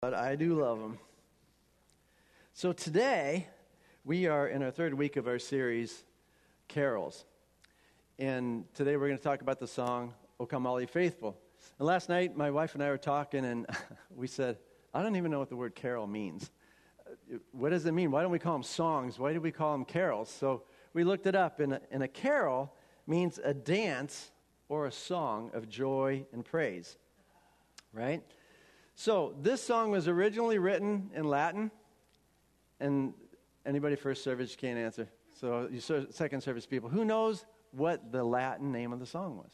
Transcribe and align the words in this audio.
but 0.00 0.14
I 0.14 0.34
do 0.34 0.58
love 0.58 0.78
them. 0.78 0.98
So 2.54 2.72
today, 2.72 3.48
we 4.02 4.26
are 4.28 4.48
in 4.48 4.62
our 4.62 4.70
third 4.70 4.94
week 4.94 5.16
of 5.16 5.28
our 5.28 5.38
series, 5.38 6.04
Carols. 6.68 7.26
And 8.18 8.64
today 8.72 8.96
we're 8.96 9.08
going 9.08 9.18
to 9.18 9.22
talk 9.22 9.42
about 9.42 9.60
the 9.60 9.66
song, 9.66 10.14
O 10.38 10.46
Come 10.46 10.66
All 10.66 10.80
Ye 10.80 10.86
Faithful. 10.86 11.36
And 11.78 11.86
last 11.86 12.08
night, 12.08 12.34
my 12.34 12.50
wife 12.50 12.72
and 12.72 12.82
I 12.82 12.88
were 12.88 12.96
talking, 12.96 13.44
and 13.44 13.66
we 14.16 14.26
said, 14.26 14.56
I 14.94 15.02
don't 15.02 15.16
even 15.16 15.30
know 15.30 15.38
what 15.38 15.50
the 15.50 15.56
word 15.56 15.74
carol 15.74 16.06
means. 16.06 16.50
What 17.52 17.68
does 17.68 17.84
it 17.84 17.92
mean? 17.92 18.10
Why 18.10 18.22
don't 18.22 18.32
we 18.32 18.38
call 18.38 18.54
them 18.54 18.62
songs? 18.62 19.18
Why 19.18 19.34
do 19.34 19.40
we 19.42 19.52
call 19.52 19.72
them 19.72 19.84
carols? 19.84 20.30
So 20.30 20.62
we 20.94 21.04
looked 21.04 21.26
it 21.26 21.34
up, 21.34 21.60
and 21.60 21.74
a, 21.74 21.80
and 21.90 22.02
a 22.02 22.08
carol 22.08 22.74
means 23.06 23.38
a 23.44 23.52
dance 23.52 24.30
or 24.70 24.86
a 24.86 24.92
song 24.92 25.50
of 25.52 25.68
joy 25.68 26.24
and 26.32 26.42
praise, 26.42 26.96
right? 27.92 28.22
So 29.00 29.32
this 29.40 29.62
song 29.62 29.90
was 29.92 30.08
originally 30.08 30.58
written 30.58 31.08
in 31.14 31.24
Latin, 31.24 31.70
and 32.80 33.14
anybody 33.64 33.96
first 33.96 34.22
service 34.22 34.54
can't 34.54 34.78
answer. 34.78 35.08
So 35.40 35.70
you 35.72 35.80
second 36.10 36.42
service 36.42 36.66
people, 36.66 36.90
who 36.90 37.06
knows 37.06 37.46
what 37.70 38.12
the 38.12 38.22
Latin 38.22 38.72
name 38.72 38.92
of 38.92 39.00
the 39.00 39.06
song 39.06 39.38
was? 39.38 39.52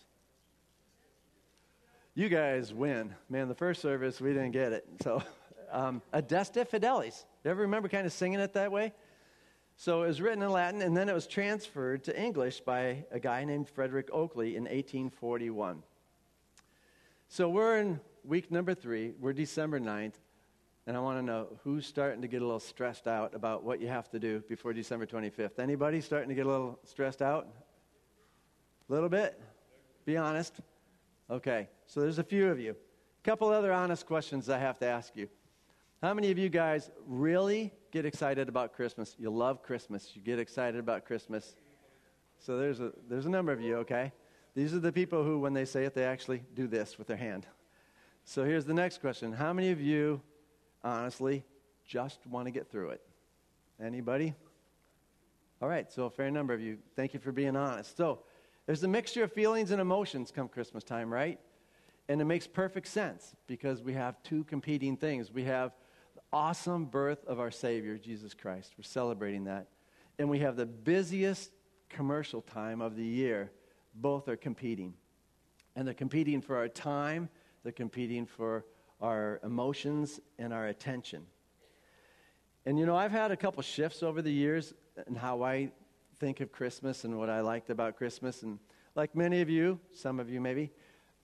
You 2.17 2.29
guys 2.29 2.75
win, 2.75 3.15
man. 3.31 3.47
The 3.47 3.55
first 3.55 3.81
service 3.81 4.21
we 4.21 4.33
didn't 4.33 4.51
get 4.51 4.73
it. 4.73 4.85
So, 5.01 5.23
um, 5.71 6.03
Adeste 6.13 6.69
Fideles. 6.69 7.25
You 7.45 7.53
ever 7.53 7.63
remember 7.63 7.89
kind 7.89 8.05
of 8.05 8.13
singing 8.13 8.41
it 8.41 8.53
that 8.55 8.73
way? 8.73 8.93
So 9.77 10.03
it 10.03 10.09
was 10.09 10.21
written 10.21 10.43
in 10.43 10.51
Latin, 10.51 10.83
and 10.83 10.97
then 10.97 11.09
it 11.09 11.15
was 11.15 11.29
transferred 11.29 12.03
to 12.03 12.21
English 12.21 12.63
by 12.63 13.05
a 13.13 13.21
guy 13.21 13.45
named 13.45 13.69
Frederick 13.69 14.11
Oakeley 14.11 14.57
in 14.57 14.65
1841. 14.65 15.85
So 17.29 17.49
we're 17.49 17.79
in 17.79 18.01
week 18.27 18.51
number 18.51 18.75
three. 18.75 19.13
We're 19.21 19.33
December 19.33 19.79
9th. 19.79 20.15
And 20.87 20.97
I 20.97 21.01
want 21.01 21.19
to 21.19 21.23
know 21.23 21.49
who's 21.65 21.87
starting 21.87 22.23
to 22.23 22.29
get 22.29 22.43
a 22.43 22.45
little 22.45 22.61
stressed 22.61 23.09
out 23.09 23.35
about 23.35 23.65
what 23.65 23.81
you 23.81 23.89
have 23.89 24.09
to 24.11 24.19
do 24.19 24.43
before 24.49 24.73
December 24.73 25.07
25th. 25.07 25.59
Anybody 25.59 26.01
starting 26.01 26.29
to 26.29 26.35
get 26.35 26.47
a 26.47 26.49
little 26.49 26.79
stressed 26.85 27.23
out? 27.23 27.49
A 28.89 28.93
little 28.93 29.09
bit? 29.09 29.41
Be 30.05 30.17
honest. 30.17 30.61
Okay, 31.29 31.69
so 31.87 32.01
there's 32.01 32.21
a 32.21 32.25
few 32.25 32.49
of 32.49 32.61
you. 32.61 32.71
A 32.71 33.25
couple 33.25 33.49
other 33.49 33.73
honest 33.73 34.07
questions 34.07 34.49
I 34.49 34.59
have 34.59 34.79
to 34.79 34.87
ask 34.87 35.17
you. 35.17 35.29
How 36.03 36.15
many 36.15 36.31
of 36.31 36.39
you 36.39 36.49
guys 36.49 36.91
really 37.05 37.73
get 37.91 38.07
excited 38.07 38.49
about 38.49 38.73
Christmas? 38.73 39.17
You 39.19 39.31
love 39.31 39.63
Christmas. 39.63 40.15
You 40.15 40.23
get 40.23 40.39
excited 40.39 40.79
about 40.79 41.05
Christmas. 41.05 41.57
So 42.39 42.59
there's 42.59 42.79
a, 42.79 42.93
there's 43.09 43.27
a 43.27 43.31
number 43.31 43.51
of 43.51 43.61
you, 43.61 43.79
okay? 43.79 44.13
These 44.55 44.73
are 44.73 44.79
the 44.79 44.93
people 44.93 45.25
who, 45.25 45.41
when 45.41 45.53
they 45.53 45.65
say 45.65 45.85
it, 45.85 45.95
they 45.95 46.05
actually 46.05 46.45
do 46.55 46.69
this 46.69 46.97
with 46.97 47.09
their 47.09 47.17
hand. 47.17 47.47
So 48.29 48.45
here's 48.45 48.65
the 48.65 48.75
next 48.75 49.01
question 49.01 49.33
How 49.33 49.53
many 49.53 49.71
of 49.71 49.81
you, 49.81 50.21
honestly, 50.83 51.45
just 51.87 52.27
want 52.27 52.47
to 52.47 52.51
get 52.51 52.69
through 52.69 52.91
it? 52.91 53.01
Anybody? 53.81 54.35
All 55.63 55.69
right, 55.69 55.91
so 55.91 56.05
a 56.07 56.11
fair 56.11 56.31
number 56.31 56.53
of 56.53 56.61
you. 56.61 56.79
Thank 56.97 57.15
you 57.15 57.21
for 57.21 57.31
being 57.33 57.57
honest. 57.57 57.97
So 57.97 58.19
there's 58.67 58.83
a 58.83 58.89
mixture 58.89 59.23
of 59.23 59.33
feelings 59.33 59.71
and 59.71 59.81
emotions 59.81 60.33
come 60.35 60.49
Christmas 60.49 60.83
time, 60.83 61.11
right? 61.11 61.39
And 62.09 62.21
it 62.21 62.25
makes 62.25 62.49
perfect 62.49 62.89
sense 62.89 63.35
because 63.47 63.81
we 63.81 63.95
have 63.95 64.21
two 64.25 64.43
competing 64.45 64.97
things. 64.97 65.33
We 65.33 65.45
have 65.45 65.73
the 66.17 66.21
awesome 66.33 66.87
birth 66.87 67.25
of 67.27 67.39
our 67.39 67.53
Savior, 67.53 67.97
Jesus 67.97 68.35
Christ. 68.35 68.75
We're 68.77 68.83
celebrating 68.83 69.45
that. 69.45 69.69
And 70.19 70.29
we 70.29 70.41
have 70.41 70.57
the 70.57 70.67
busiest 70.67 71.53
commercial 71.89 72.43
time 72.43 72.81
of 72.81 72.97
the 72.97 73.05
year. 73.05 73.53
Both 73.95 74.29
are 74.29 74.37
competing. 74.37 74.95
And 75.77 75.87
they're 75.87 75.95
competing 75.95 76.43
for 76.43 76.57
our 76.57 76.69
time, 76.69 77.29
they're 77.67 77.73
competing 77.73 78.27
for 78.27 78.65
our 79.01 79.41
emotions 79.43 80.21
and 80.39 80.53
our 80.55 80.69
attention. 80.69 81.27
And 82.65 82.79
you 82.79 82.87
know, 82.87 82.95
I've 82.95 83.11
had 83.11 83.33
a 83.33 83.37
couple 83.37 83.61
shifts 83.65 84.05
over 84.05 84.23
the 84.23 84.31
years 84.31 84.73
in 85.09 85.17
how 85.17 85.43
I 85.43 85.73
think 86.21 86.39
of 86.39 86.53
Christmas 86.53 87.03
and 87.03 87.19
what 87.19 87.29
I 87.29 87.41
liked 87.41 87.71
about 87.71 87.97
Christmas. 87.97 88.45
And 88.45 88.61
like 88.95 89.17
many 89.17 89.41
of 89.41 89.51
you, 89.51 89.81
some 89.93 90.21
of 90.21 90.31
you 90.31 90.41
maybe, 90.41 90.71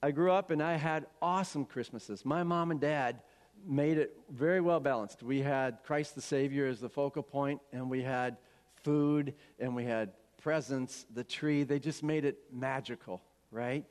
I 0.03 0.11
grew 0.11 0.33
up 0.33 0.51
and 0.51 0.61
I 0.61 0.75
had 0.75 1.07
awesome 1.23 1.65
Christmases. 1.65 2.25
My 2.25 2.43
mom 2.43 2.73
and 2.73 2.81
dad 2.81 3.21
made 3.65 3.97
it 3.97 4.17
very 4.29 4.61
well 4.61 4.81
balanced. 4.81 5.23
We 5.23 5.43
had 5.43 5.79
Christ 5.85 6.17
the 6.17 6.23
Savior 6.23 6.67
as 6.67 6.81
the 6.81 6.89
focal 6.89 7.23
point, 7.23 7.61
and 7.73 7.89
we 7.89 8.03
had 8.03 8.37
food, 8.83 9.35
and 9.61 9.77
we 9.77 9.85
had 9.85 10.11
presents, 10.43 11.07
the 11.15 11.23
tree. 11.23 11.63
They 11.63 11.79
just 11.79 12.03
made 12.03 12.25
it 12.25 12.39
magical, 12.53 13.23
right? 13.53 13.85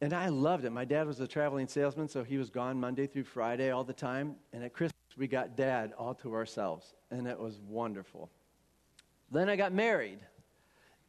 And 0.00 0.12
I 0.12 0.28
loved 0.28 0.64
it. 0.64 0.70
My 0.70 0.84
dad 0.84 1.06
was 1.06 1.20
a 1.20 1.26
traveling 1.26 1.68
salesman, 1.68 2.08
so 2.08 2.24
he 2.24 2.36
was 2.36 2.50
gone 2.50 2.78
Monday 2.78 3.06
through 3.06 3.24
Friday 3.24 3.70
all 3.70 3.84
the 3.84 3.92
time. 3.92 4.36
And 4.52 4.64
at 4.64 4.72
Christmas, 4.72 4.94
we 5.16 5.28
got 5.28 5.56
dad 5.56 5.92
all 5.96 6.14
to 6.16 6.34
ourselves, 6.34 6.94
and 7.10 7.26
it 7.26 7.38
was 7.38 7.60
wonderful. 7.68 8.30
Then 9.30 9.48
I 9.48 9.56
got 9.56 9.72
married. 9.72 10.18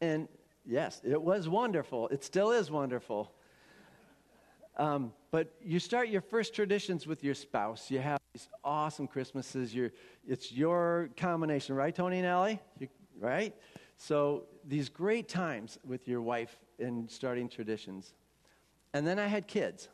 And 0.01 0.27
yes, 0.65 1.01
it 1.03 1.21
was 1.21 1.49
wonderful. 1.49 2.07
It 2.09 2.23
still 2.23 2.51
is 2.51 2.69
wonderful. 2.69 3.31
Um, 4.77 5.13
but 5.31 5.53
you 5.63 5.79
start 5.79 6.09
your 6.09 6.21
first 6.21 6.53
traditions 6.53 7.07
with 7.07 7.23
your 7.23 7.33
spouse. 7.33 7.89
You 7.89 7.99
have 7.99 8.19
these 8.33 8.47
awesome 8.63 9.07
Christmases. 9.07 9.73
You're, 9.73 9.91
it's 10.27 10.51
your 10.51 11.09
combination, 11.17 11.75
right, 11.75 11.95
Tony 11.95 12.17
and 12.17 12.27
Allie? 12.27 12.59
You, 12.79 12.89
right? 13.19 13.55
So 13.97 14.43
these 14.67 14.89
great 14.89 15.29
times 15.29 15.79
with 15.85 16.07
your 16.07 16.21
wife 16.21 16.57
in 16.79 17.07
starting 17.07 17.47
traditions. 17.47 18.13
And 18.95 19.05
then 19.05 19.19
I 19.19 19.27
had 19.27 19.45
kids. 19.45 19.89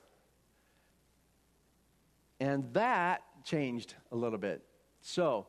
And 2.39 2.71
that 2.73 3.23
changed 3.43 3.95
a 4.11 4.15
little 4.15 4.37
bit. 4.37 4.61
So 5.01 5.47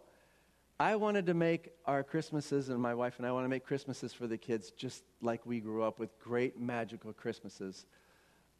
I 0.80 0.96
wanted 0.96 1.26
to 1.26 1.34
make 1.34 1.68
our 1.84 2.02
Christmases, 2.02 2.70
and 2.70 2.80
my 2.80 2.94
wife 2.94 3.16
and 3.18 3.26
I 3.26 3.32
want 3.32 3.44
to 3.44 3.50
make 3.50 3.62
Christmases 3.62 4.14
for 4.14 4.26
the 4.26 4.38
kids 4.38 4.70
just 4.70 5.04
like 5.20 5.44
we 5.44 5.60
grew 5.60 5.82
up 5.82 5.98
with 5.98 6.18
great, 6.18 6.58
magical 6.58 7.12
Christmases. 7.12 7.84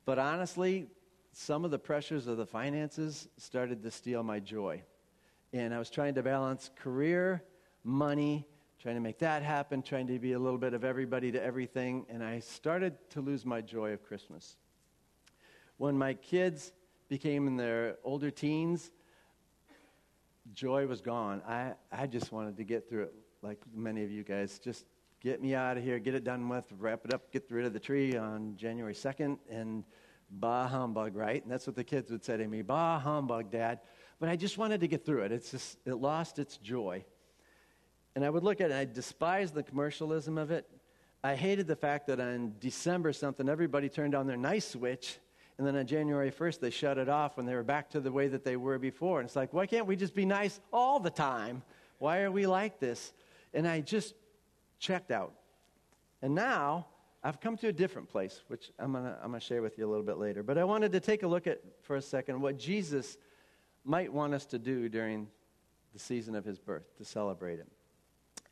But 0.05 0.19
honestly, 0.19 0.89
some 1.33 1.65
of 1.65 1.71
the 1.71 1.79
pressures 1.79 2.27
of 2.27 2.37
the 2.37 2.45
finances 2.45 3.29
started 3.39 3.83
to 3.85 3.91
steal 3.91 4.23
my 4.23 4.41
joy. 4.41 4.83
And 5.55 5.73
I 5.73 5.79
was 5.79 5.89
trying 5.89 6.17
to 6.17 6.23
balance 6.23 6.71
career, 6.77 7.43
money, 7.83 8.47
trying 8.79 8.97
to 8.97 9.01
make 9.01 9.21
that 9.21 9.43
happen, 9.43 9.81
trying 9.81 10.09
to 10.09 10.19
be 10.19 10.33
a 10.33 10.39
little 10.39 10.59
bit 10.59 10.75
of 10.75 10.85
everybody 10.85 11.33
to 11.33 11.43
everything, 11.43 12.05
and 12.11 12.23
I 12.23 12.41
started 12.41 12.99
to 13.11 13.23
lose 13.23 13.47
my 13.47 13.63
joy 13.63 13.95
of 13.95 14.03
Christmas. 14.03 14.59
When 15.83 15.99
my 15.99 16.15
kids 16.15 16.73
became 17.09 17.49
in 17.49 17.57
their 17.57 17.97
older 18.05 18.31
teens, 18.31 18.93
joy 20.55 20.87
was 20.87 21.01
gone. 21.01 21.43
I, 21.45 21.73
I 21.91 22.07
just 22.07 22.31
wanted 22.31 22.57
to 22.59 22.63
get 22.63 22.89
through 22.89 23.03
it 23.03 23.15
like 23.43 23.59
many 23.75 24.05
of 24.05 24.11
you 24.13 24.23
guys. 24.23 24.61
Just 24.61 24.87
get 25.21 25.43
me 25.43 25.57
out 25.57 25.77
of 25.77 25.83
here, 25.83 25.99
get 25.99 26.15
it 26.15 26.23
done 26.23 26.49
with, 26.49 26.67
wrap 26.79 27.01
it 27.05 27.13
up, 27.13 27.33
get 27.33 27.51
rid 27.51 27.67
of 27.67 27.73
the 27.73 27.81
tree 27.81 28.17
on 28.17 28.55
January 28.57 28.95
2nd, 28.95 29.39
and 29.51 29.83
bah 30.31 30.69
humbug, 30.69 31.17
right? 31.17 31.43
And 31.43 31.51
that's 31.51 31.67
what 31.67 31.75
the 31.75 31.83
kids 31.83 32.13
would 32.13 32.25
say 32.25 32.37
to 32.37 32.47
me, 32.47 32.63
bah 32.63 33.01
humbug, 33.01 33.51
Dad. 33.51 33.81
But 34.21 34.29
I 34.29 34.37
just 34.37 34.59
wanted 34.59 34.83
to 34.83 34.87
get 34.87 35.05
through 35.05 35.23
it. 35.23 35.33
It's 35.33 35.51
just, 35.51 35.79
it 35.85 35.95
lost 35.95 36.39
its 36.39 36.59
joy. 36.59 37.05
And 38.15 38.25
I 38.25 38.31
would 38.31 38.45
look 38.45 38.61
at 38.61 38.71
it, 38.71 38.75
I 38.75 38.85
despised 38.85 39.55
the 39.55 39.65
commercialism 39.65 40.39
of 40.39 40.53
it. 40.53 40.65
I 41.25 41.35
hated 41.35 41.67
the 41.67 41.75
fact 41.75 42.07
that 42.07 42.21
on 42.21 42.55
December 42.61 43.13
something, 43.13 43.49
everybody 43.49 43.89
turned 43.89 44.15
on 44.15 44.29
their 44.29 44.37
nice 44.37 44.69
switch 44.69 45.19
and 45.63 45.69
then 45.69 45.77
on 45.77 45.87
January 45.87 46.33
1st, 46.33 46.59
they 46.59 46.71
shut 46.71 46.99
it 46.99 47.09
off 47.09 47.37
when 47.37 47.47
they 47.47 47.55
were 47.55 47.63
back 47.63 47.89
to 47.91 48.01
the 48.01 48.11
way 48.11 48.27
that 48.27 48.43
they 48.43 48.57
were 48.57 48.81
before. 48.81 49.21
And 49.21 49.29
it's 49.29 49.37
like, 49.37 49.53
why 49.53 49.65
can't 49.65 49.87
we 49.87 49.95
just 49.95 50.13
be 50.13 50.25
nice 50.25 50.59
all 50.73 50.99
the 50.99 51.09
time? 51.09 51.63
Why 52.01 52.23
are 52.23 52.33
we 52.33 52.49
like 52.49 52.81
this? 52.81 53.13
And 53.55 53.69
I 53.69 53.81
just 53.81 54.17
checked 54.81 55.13
out. 55.13 55.35
And 56.21 56.35
now 56.35 56.89
I've 57.23 57.41
come 57.41 57.57
to 57.59 57.69
a 57.69 57.73
different 57.73 58.09
place, 58.09 58.41
which 58.49 58.73
I'm 58.77 58.91
going 58.91 59.05
to 59.05 59.17
I'm 59.23 59.33
to 59.35 59.39
share 59.39 59.63
with 59.63 59.79
you 59.79 59.87
a 59.87 59.89
little 59.89 60.05
bit 60.05 60.19
later. 60.19 60.43
But 60.43 60.59
I 60.59 60.65
wanted 60.65 60.91
to 60.91 60.99
take 60.99 61.23
a 61.23 61.29
look 61.29 61.47
at, 61.47 61.61
for 61.83 61.95
a 61.95 62.03
second, 62.03 62.41
what 62.41 62.59
Jesus 62.59 63.17
might 63.85 64.13
want 64.13 64.35
us 64.35 64.45
to 64.47 64.59
do 64.59 64.89
during 64.89 65.29
the 65.93 66.01
season 66.01 66.35
of 66.35 66.45
his 66.45 66.59
birth 66.59 66.97
to 66.99 67.05
celebrate 67.05 67.61
him. 67.61 67.71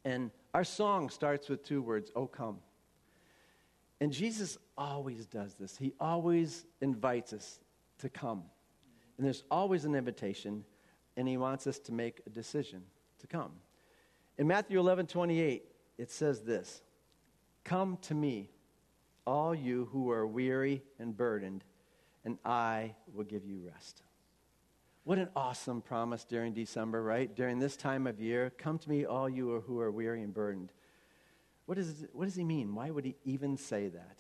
And 0.05 0.31
our 0.55 0.63
song 0.63 1.11
starts 1.11 1.49
with 1.49 1.65
two 1.65 1.83
words, 1.83 2.13
Oh 2.15 2.29
come. 2.29 2.59
And 4.01 4.13
Jesus 4.13 4.57
always 4.79 5.27
does 5.27 5.55
this. 5.55 5.77
He 5.77 5.93
always 6.01 6.65
invites 6.81 7.33
us 7.33 7.61
to 7.99 8.09
come. 8.09 8.45
And 9.19 9.27
there's 9.27 9.45
always 9.51 9.85
an 9.85 9.95
invitation, 9.95 10.65
and 11.17 11.29
he 11.29 11.37
wants 11.37 11.67
us 11.67 11.79
to 11.81 11.93
make 11.93 12.23
a 12.27 12.31
decision 12.31 12.83
to 13.19 13.27
come. 13.27 13.53
In 14.39 14.47
Matthew 14.47 14.81
11 14.81 15.07
28, 15.07 15.65
it 15.99 16.11
says 16.11 16.41
this 16.43 16.81
Come 17.63 17.99
to 18.03 18.15
me, 18.15 18.49
all 19.27 19.55
you 19.55 19.89
who 19.93 20.11
are 20.11 20.27
weary 20.27 20.83
and 20.99 21.15
burdened, 21.15 21.63
and 22.25 22.39
I 22.45 22.95
will 23.13 23.25
give 23.25 23.45
you 23.45 23.61
rest. 23.67 24.03
What 25.05 25.19
an 25.19 25.29
awesome 25.35 25.83
promise 25.83 26.25
during 26.25 26.53
December, 26.53 27.03
right? 27.03 27.35
During 27.35 27.59
this 27.59 27.77
time 27.77 28.07
of 28.07 28.21
year. 28.21 28.53
Come 28.57 28.79
to 28.79 28.89
me, 28.89 29.05
all 29.05 29.29
you 29.29 29.63
who 29.67 29.81
are 29.81 29.91
weary 29.91 30.23
and 30.23 30.33
burdened. 30.33 30.73
What, 31.71 31.79
is, 31.79 32.05
what 32.13 32.25
does 32.25 32.35
he 32.35 32.43
mean? 32.43 32.75
Why 32.75 32.91
would 32.91 33.05
he 33.05 33.15
even 33.23 33.57
say 33.57 33.87
that? 33.87 34.19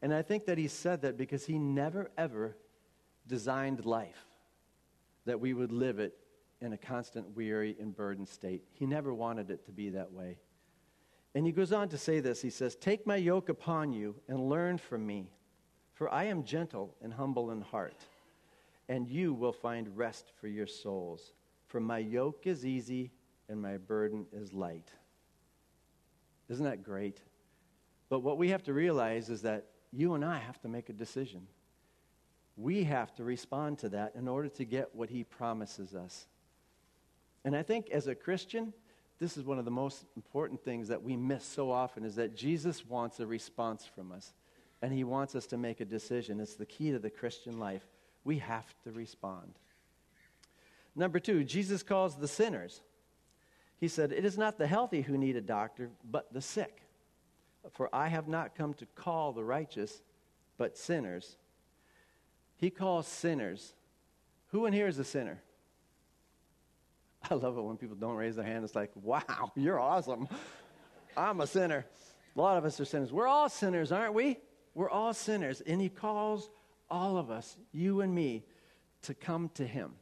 And 0.00 0.14
I 0.14 0.22
think 0.22 0.46
that 0.46 0.56
he 0.56 0.66
said 0.66 1.02
that 1.02 1.18
because 1.18 1.44
he 1.44 1.58
never, 1.58 2.10
ever 2.16 2.56
designed 3.26 3.84
life 3.84 4.24
that 5.26 5.38
we 5.38 5.52
would 5.52 5.72
live 5.72 5.98
it 5.98 6.16
in 6.62 6.72
a 6.72 6.78
constant 6.78 7.36
weary 7.36 7.76
and 7.78 7.94
burdened 7.94 8.30
state. 8.30 8.62
He 8.72 8.86
never 8.86 9.12
wanted 9.12 9.50
it 9.50 9.66
to 9.66 9.72
be 9.72 9.90
that 9.90 10.10
way. 10.10 10.38
And 11.34 11.44
he 11.44 11.52
goes 11.52 11.70
on 11.70 11.90
to 11.90 11.98
say 11.98 12.20
this 12.20 12.40
He 12.40 12.48
says, 12.48 12.76
Take 12.76 13.06
my 13.06 13.16
yoke 13.16 13.50
upon 13.50 13.92
you 13.92 14.14
and 14.26 14.48
learn 14.48 14.78
from 14.78 15.06
me, 15.06 15.28
for 15.92 16.10
I 16.10 16.24
am 16.24 16.44
gentle 16.44 16.94
and 17.02 17.12
humble 17.12 17.50
in 17.50 17.60
heart, 17.60 18.06
and 18.88 19.06
you 19.06 19.34
will 19.34 19.52
find 19.52 19.98
rest 19.98 20.32
for 20.40 20.48
your 20.48 20.66
souls. 20.66 21.34
For 21.66 21.78
my 21.78 21.98
yoke 21.98 22.46
is 22.46 22.64
easy 22.64 23.10
and 23.50 23.60
my 23.60 23.76
burden 23.76 24.24
is 24.32 24.54
light. 24.54 24.90
Isn't 26.48 26.64
that 26.64 26.82
great? 26.82 27.20
But 28.08 28.20
what 28.20 28.38
we 28.38 28.50
have 28.50 28.62
to 28.64 28.72
realize 28.72 29.30
is 29.30 29.42
that 29.42 29.66
you 29.92 30.14
and 30.14 30.24
I 30.24 30.38
have 30.38 30.60
to 30.62 30.68
make 30.68 30.88
a 30.88 30.92
decision. 30.92 31.46
We 32.56 32.84
have 32.84 33.14
to 33.16 33.24
respond 33.24 33.78
to 33.80 33.88
that 33.90 34.14
in 34.14 34.28
order 34.28 34.48
to 34.48 34.64
get 34.64 34.94
what 34.94 35.10
he 35.10 35.24
promises 35.24 35.94
us. 35.94 36.26
And 37.44 37.56
I 37.56 37.62
think 37.62 37.90
as 37.90 38.06
a 38.06 38.14
Christian, 38.14 38.72
this 39.18 39.36
is 39.36 39.44
one 39.44 39.58
of 39.58 39.64
the 39.64 39.70
most 39.70 40.04
important 40.16 40.62
things 40.64 40.88
that 40.88 41.02
we 41.02 41.16
miss 41.16 41.44
so 41.44 41.70
often 41.70 42.04
is 42.04 42.16
that 42.16 42.36
Jesus 42.36 42.84
wants 42.86 43.20
a 43.20 43.26
response 43.26 43.84
from 43.84 44.12
us. 44.12 44.32
And 44.82 44.92
he 44.92 45.04
wants 45.04 45.34
us 45.34 45.46
to 45.46 45.56
make 45.56 45.80
a 45.80 45.84
decision. 45.84 46.40
It's 46.40 46.56
the 46.56 46.66
key 46.66 46.90
to 46.90 46.98
the 46.98 47.10
Christian 47.10 47.58
life. 47.58 47.86
We 48.24 48.38
have 48.38 48.66
to 48.84 48.92
respond. 48.92 49.54
Number 50.94 51.18
two, 51.18 51.42
Jesus 51.42 51.82
calls 51.82 52.16
the 52.16 52.28
sinners. 52.28 52.82
He 53.78 53.88
said, 53.88 54.12
It 54.12 54.24
is 54.24 54.38
not 54.38 54.58
the 54.58 54.66
healthy 54.66 55.02
who 55.02 55.18
need 55.18 55.36
a 55.36 55.40
doctor, 55.40 55.90
but 56.10 56.32
the 56.32 56.40
sick. 56.40 56.82
For 57.72 57.88
I 57.94 58.08
have 58.08 58.28
not 58.28 58.54
come 58.54 58.74
to 58.74 58.86
call 58.94 59.32
the 59.32 59.44
righteous, 59.44 60.02
but 60.58 60.76
sinners. 60.76 61.36
He 62.56 62.70
calls 62.70 63.06
sinners. 63.06 63.74
Who 64.48 64.66
in 64.66 64.72
here 64.72 64.86
is 64.86 64.98
a 64.98 65.04
sinner? 65.04 65.42
I 67.30 67.34
love 67.34 67.56
it 67.56 67.62
when 67.62 67.76
people 67.76 67.96
don't 67.96 68.16
raise 68.16 68.36
their 68.36 68.44
hand. 68.44 68.64
It's 68.64 68.74
like, 68.74 68.90
wow, 68.94 69.52
you're 69.56 69.80
awesome. 69.80 70.28
I'm 71.16 71.40
a 71.40 71.46
sinner. 71.46 71.86
A 72.36 72.40
lot 72.40 72.58
of 72.58 72.64
us 72.64 72.78
are 72.80 72.84
sinners. 72.84 73.12
We're 73.12 73.26
all 73.26 73.48
sinners, 73.48 73.92
aren't 73.92 74.14
we? 74.14 74.38
We're 74.74 74.90
all 74.90 75.14
sinners. 75.14 75.60
And 75.60 75.80
He 75.80 75.88
calls 75.88 76.50
all 76.90 77.16
of 77.16 77.30
us, 77.30 77.56
you 77.72 78.00
and 78.00 78.14
me, 78.14 78.44
to 79.02 79.14
come 79.14 79.50
to 79.54 79.66
Him 79.66 79.94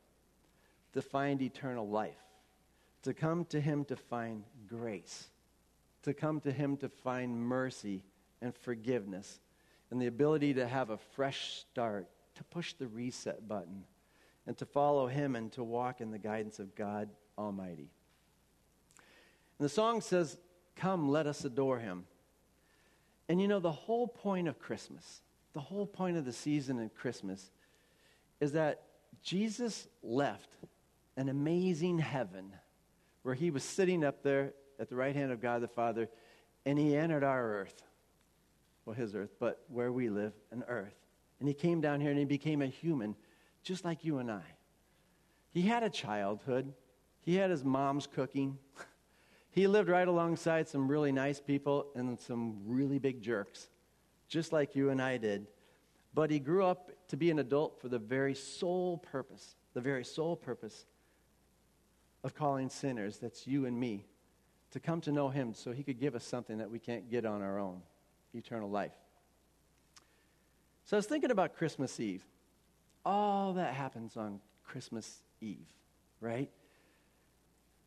to 0.93 1.03
find 1.03 1.41
eternal 1.41 1.89
life, 1.89 2.21
to 3.03 3.15
come 3.15 3.45
to 3.47 3.61
Him 3.61 3.85
to 3.87 3.97
find 3.97 4.45
grace, 4.69 5.29
to 6.03 6.15
come 6.15 6.41
to 6.41 6.53
Him 6.53 6.77
to 6.79 6.89
find 6.89 7.41
mercy 7.41 8.05
and 8.41 8.55
forgiveness, 8.55 9.41
and 9.91 10.01
the 10.01 10.07
ability 10.07 10.55
to 10.55 10.67
have 10.67 10.91
a 10.91 10.97
fresh 10.97 11.65
start, 11.71 12.09
to 12.37 12.45
push 12.45 12.73
the 12.75 12.87
reset 12.87 13.47
button 13.47 13.85
and 14.47 14.57
to 14.59 14.67
follow 14.67 15.07
Him 15.07 15.37
and 15.37 15.53
to 15.53 15.63
walk 15.63 16.01
in 16.01 16.11
the 16.11 16.19
guidance 16.19 16.59
of 16.59 16.75
God 16.75 17.09
Almighty. 17.39 17.91
And 19.59 19.65
the 19.65 19.69
song 19.69 20.01
says, 20.01 20.39
Come, 20.75 21.11
let 21.11 21.27
us 21.27 21.45
adore 21.45 21.79
Him. 21.79 22.05
And 23.29 23.41
you 23.41 23.49
know, 23.49 23.61
the 23.61 23.71
whole 23.71 24.09
point 24.09 24.49
of 24.49 24.59
Christmas, 24.59 25.21
the 25.53 25.61
whole 25.61 25.87
point 25.87 26.17
of 26.17 26.25
the 26.25 26.33
season 26.33 26.79
in 26.79 26.89
Christmas, 26.89 27.51
is 28.41 28.53
that 28.53 28.83
Jesus 29.23 29.87
left 30.03 30.49
an 31.17 31.29
amazing 31.29 31.99
heaven 31.99 32.53
where 33.23 33.35
He 33.35 33.51
was 33.51 33.65
sitting 33.65 34.05
up 34.05 34.23
there 34.23 34.53
at 34.79 34.89
the 34.89 34.97
right 34.97 35.15
hand 35.15 35.33
of 35.33 35.41
God 35.41 35.63
the 35.63 35.69
Father, 35.69 36.09
and 36.67 36.79
He 36.79 36.97
entered 36.97 37.25
our 37.25 37.55
earth. 37.55 37.83
Well, 38.85 38.95
His 38.95 39.15
earth, 39.15 39.35
but 39.39 39.63
where 39.69 39.93
we 39.93 40.09
live, 40.09 40.33
an 40.51 40.65
earth. 40.69 40.95
And 41.39 41.49
He 41.49 41.55
came 41.55 41.81
down 41.81 42.01
here 42.01 42.11
and 42.11 42.19
He 42.19 42.25
became 42.25 42.63
a 42.63 42.67
human 42.67 43.17
just 43.63 43.85
like 43.85 44.05
you 44.05 44.19
and 44.19 44.31
I. 44.31 44.43
He 45.51 45.63
had 45.63 45.83
a 45.83 45.91
childhood, 45.91 46.73
he 47.21 47.37
had 47.37 47.51
his 47.51 47.65
mom's 47.65 48.07
cooking. 48.07 48.59
he 49.51 49.67
lived 49.67 49.89
right 49.89 50.09
alongside 50.09 50.69
some 50.69 50.89
really 50.89 51.13
nice 51.13 51.41
people 51.41 51.87
and 51.95 52.19
some 52.19 52.59
really 52.67 52.99
big 52.99 53.23
jerks, 53.23 53.69
just 54.29 54.53
like 54.53 54.75
you 54.75 54.91
and 54.91 55.01
I 55.01 55.19
did. 55.19 55.47
But 56.15 56.31
he 56.31 56.39
grew 56.39 56.65
up 56.65 56.91
to 57.09 57.17
be 57.17 57.31
an 57.31 57.39
adult 57.39 57.81
for 57.81 57.89
the 57.89 57.99
very 57.99 58.35
sole 58.35 58.99
purpose, 58.99 59.55
the 59.75 59.81
very 59.81 60.05
sole 60.05 60.37
purpose 60.37 60.87
of 62.25 62.35
calling 62.35 62.69
sinners, 62.69 63.19
that's 63.19 63.47
you 63.47 63.67
and 63.67 63.79
me, 63.79 64.07
to 64.71 64.81
come 64.81 65.01
to 65.03 65.13
know 65.13 65.29
him 65.29 65.55
so 65.55 65.73
he 65.73 65.83
could 65.83 66.01
give 66.01 66.15
us 66.15 66.25
something 66.25 66.59
that 66.59 66.71
we 66.71 66.79
can't 66.79 67.11
get 67.11 67.25
on 67.25 67.43
our 67.43 67.59
own 67.59 67.83
eternal 68.35 68.71
life. 68.71 68.95
So 70.85 70.97
I 70.97 70.99
was 70.99 71.07
thinking 71.07 71.31
about 71.31 71.57
Christmas 71.57 71.99
Eve 72.01 72.25
all 73.05 73.55
that 73.55 73.75
happens 73.75 74.17
on 74.17 74.41
Christmas 74.65 75.23
Eve, 75.41 75.67
right? 76.21 76.51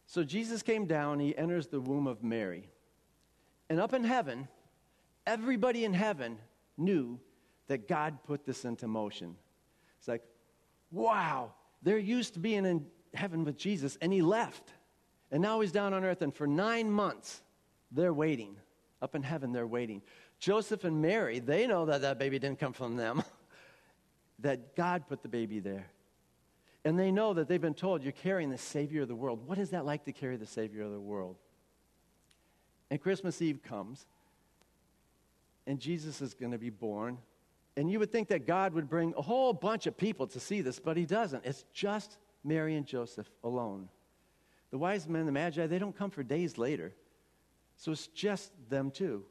So 0.05 0.23
Jesus 0.23 0.61
came 0.61 0.85
down, 0.85 1.19
he 1.19 1.35
enters 1.37 1.67
the 1.67 1.79
womb 1.79 2.07
of 2.07 2.23
Mary. 2.23 2.69
And 3.69 3.79
up 3.79 3.93
in 3.93 4.03
heaven, 4.03 4.47
everybody 5.25 5.85
in 5.85 5.93
heaven 5.93 6.37
knew 6.77 7.19
that 7.67 7.87
God 7.87 8.19
put 8.25 8.45
this 8.45 8.65
into 8.65 8.87
motion. 8.87 9.35
It's 9.97 10.07
like, 10.07 10.23
wow, 10.91 11.53
they're 11.81 11.97
used 11.97 12.33
to 12.35 12.39
be 12.39 12.55
in 12.55 12.85
heaven 13.15 13.43
with 13.43 13.57
Jesus, 13.57 13.97
and 14.01 14.11
he 14.13 14.21
left. 14.21 14.73
And 15.31 15.41
now 15.41 15.59
he's 15.59 15.71
down 15.71 15.93
on 15.93 16.03
earth, 16.03 16.21
and 16.21 16.33
for 16.33 16.47
nine 16.47 16.91
months, 16.91 17.41
they're 17.91 18.13
waiting. 18.13 18.57
Up 19.01 19.15
in 19.15 19.23
heaven, 19.23 19.51
they're 19.51 19.67
waiting. 19.67 20.01
Joseph 20.39 20.83
and 20.83 21.01
Mary, 21.01 21.39
they 21.39 21.67
know 21.67 21.85
that 21.85 22.01
that 22.01 22.19
baby 22.19 22.39
didn't 22.39 22.59
come 22.59 22.73
from 22.73 22.95
them. 22.95 23.23
that 24.39 24.75
God 24.75 25.07
put 25.07 25.21
the 25.21 25.29
baby 25.29 25.59
there. 25.59 25.87
And 26.83 26.99
they 26.99 27.11
know 27.11 27.33
that 27.33 27.47
they've 27.47 27.61
been 27.61 27.73
told, 27.73 28.03
you're 28.03 28.11
carrying 28.11 28.51
the 28.51 28.57
Savior 28.57 29.01
of 29.01 29.07
the 29.07 29.15
world. 29.15 29.47
What 29.47 29.57
is 29.57 29.71
that 29.71 29.85
like 29.85 30.05
to 30.05 30.11
carry 30.11 30.37
the 30.37 30.45
Savior 30.45 30.83
of 30.83 30.91
the 30.91 30.99
world? 30.99 31.35
And 32.91 33.01
Christmas 33.01 33.41
Eve 33.41 33.61
comes, 33.63 34.05
and 35.65 35.79
Jesus 35.79 36.21
is 36.21 36.35
going 36.35 36.51
to 36.51 36.59
be 36.59 36.69
born. 36.69 37.17
And 37.75 37.91
you 37.91 37.97
would 37.99 38.11
think 38.11 38.27
that 38.27 38.45
God 38.45 38.73
would 38.73 38.87
bring 38.87 39.13
a 39.17 39.21
whole 39.21 39.51
bunch 39.51 39.87
of 39.87 39.97
people 39.97 40.27
to 40.27 40.39
see 40.39 40.61
this, 40.61 40.79
but 40.79 40.95
he 40.95 41.05
doesn't. 41.05 41.43
It's 41.43 41.65
just 41.73 42.17
Mary 42.45 42.75
and 42.75 42.85
Joseph 42.85 43.29
alone. 43.43 43.89
The 44.71 44.77
wise 44.77 45.07
men, 45.07 45.25
the 45.25 45.31
magi, 45.31 45.67
they 45.67 45.79
don't 45.79 45.97
come 45.97 46.11
for 46.11 46.23
days 46.23 46.57
later. 46.57 46.93
So 47.77 47.91
it's 47.91 48.07
just 48.07 48.51
them 48.69 48.91
two. 48.91 49.25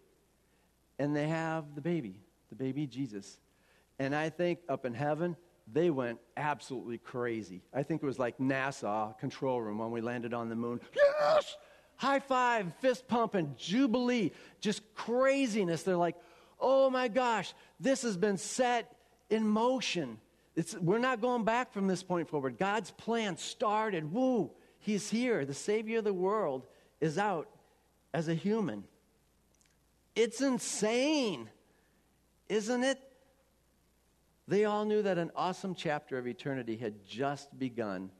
And 0.99 1.15
they 1.15 1.29
have 1.29 1.75
the 1.75 1.81
baby, 1.81 2.21
the 2.51 2.57
baby 2.57 2.87
Jesus. 2.87 3.39
And 3.99 4.15
I 4.15 4.31
think 4.31 4.61
up 4.69 4.85
in 4.85 4.95
heaven, 4.95 5.37
they 5.73 5.91
went 5.91 6.19
absolutely 6.37 6.99
crazy. 6.99 7.63
I 7.73 7.83
think 7.83 8.03
it 8.03 8.07
was 8.07 8.19
like 8.19 8.39
NASA 8.39 9.19
control 9.19 9.61
room 9.63 9.79
when 9.79 9.91
we 9.91 10.01
landed 10.01 10.35
on 10.35 10.49
the 10.49 10.57
moon. 10.57 10.81
Yes! 10.95 11.57
High 11.97 12.19
five, 12.19 12.73
fist 12.81 13.07
pumping, 13.09 13.55
jubilee, 13.57 14.33
just 14.61 14.83
craziness. 14.95 15.85
They're 15.85 15.97
like, 15.97 16.17
oh 16.61 16.91
my 16.91 17.09
gosh, 17.09 17.55
this 17.81 18.03
has 18.03 18.17
been 18.17 18.37
set 18.37 18.95
in 19.31 19.47
motion. 19.47 20.19
It's, 20.57 20.75
we're 20.75 20.99
not 20.99 21.21
going 21.21 21.45
back 21.45 21.73
from 21.73 21.87
this 21.87 22.03
point 22.03 22.29
forward. 22.29 22.59
God's 22.59 22.91
plan 22.93 23.37
started. 23.37 24.13
Woo, 24.13 24.51
He's 24.85 25.09
here. 25.09 25.47
The 25.47 25.55
Savior 25.55 25.99
of 25.99 26.05
the 26.05 26.13
world 26.13 26.67
is 27.01 27.17
out 27.17 27.49
as 28.13 28.29
a 28.29 28.35
human. 28.35 28.85
It's 30.15 30.43
insane, 30.43 31.49
isn't 32.51 32.85
it? 32.85 33.01
They 34.47 34.67
all 34.67 34.85
knew 34.85 35.01
that 35.01 35.17
an 35.17 35.31
awesome 35.35 35.75
chapter 35.75 36.19
of 36.19 36.27
eternity 36.27 36.77
had 36.77 37.03
just 37.07 37.59
begun. 37.59 38.11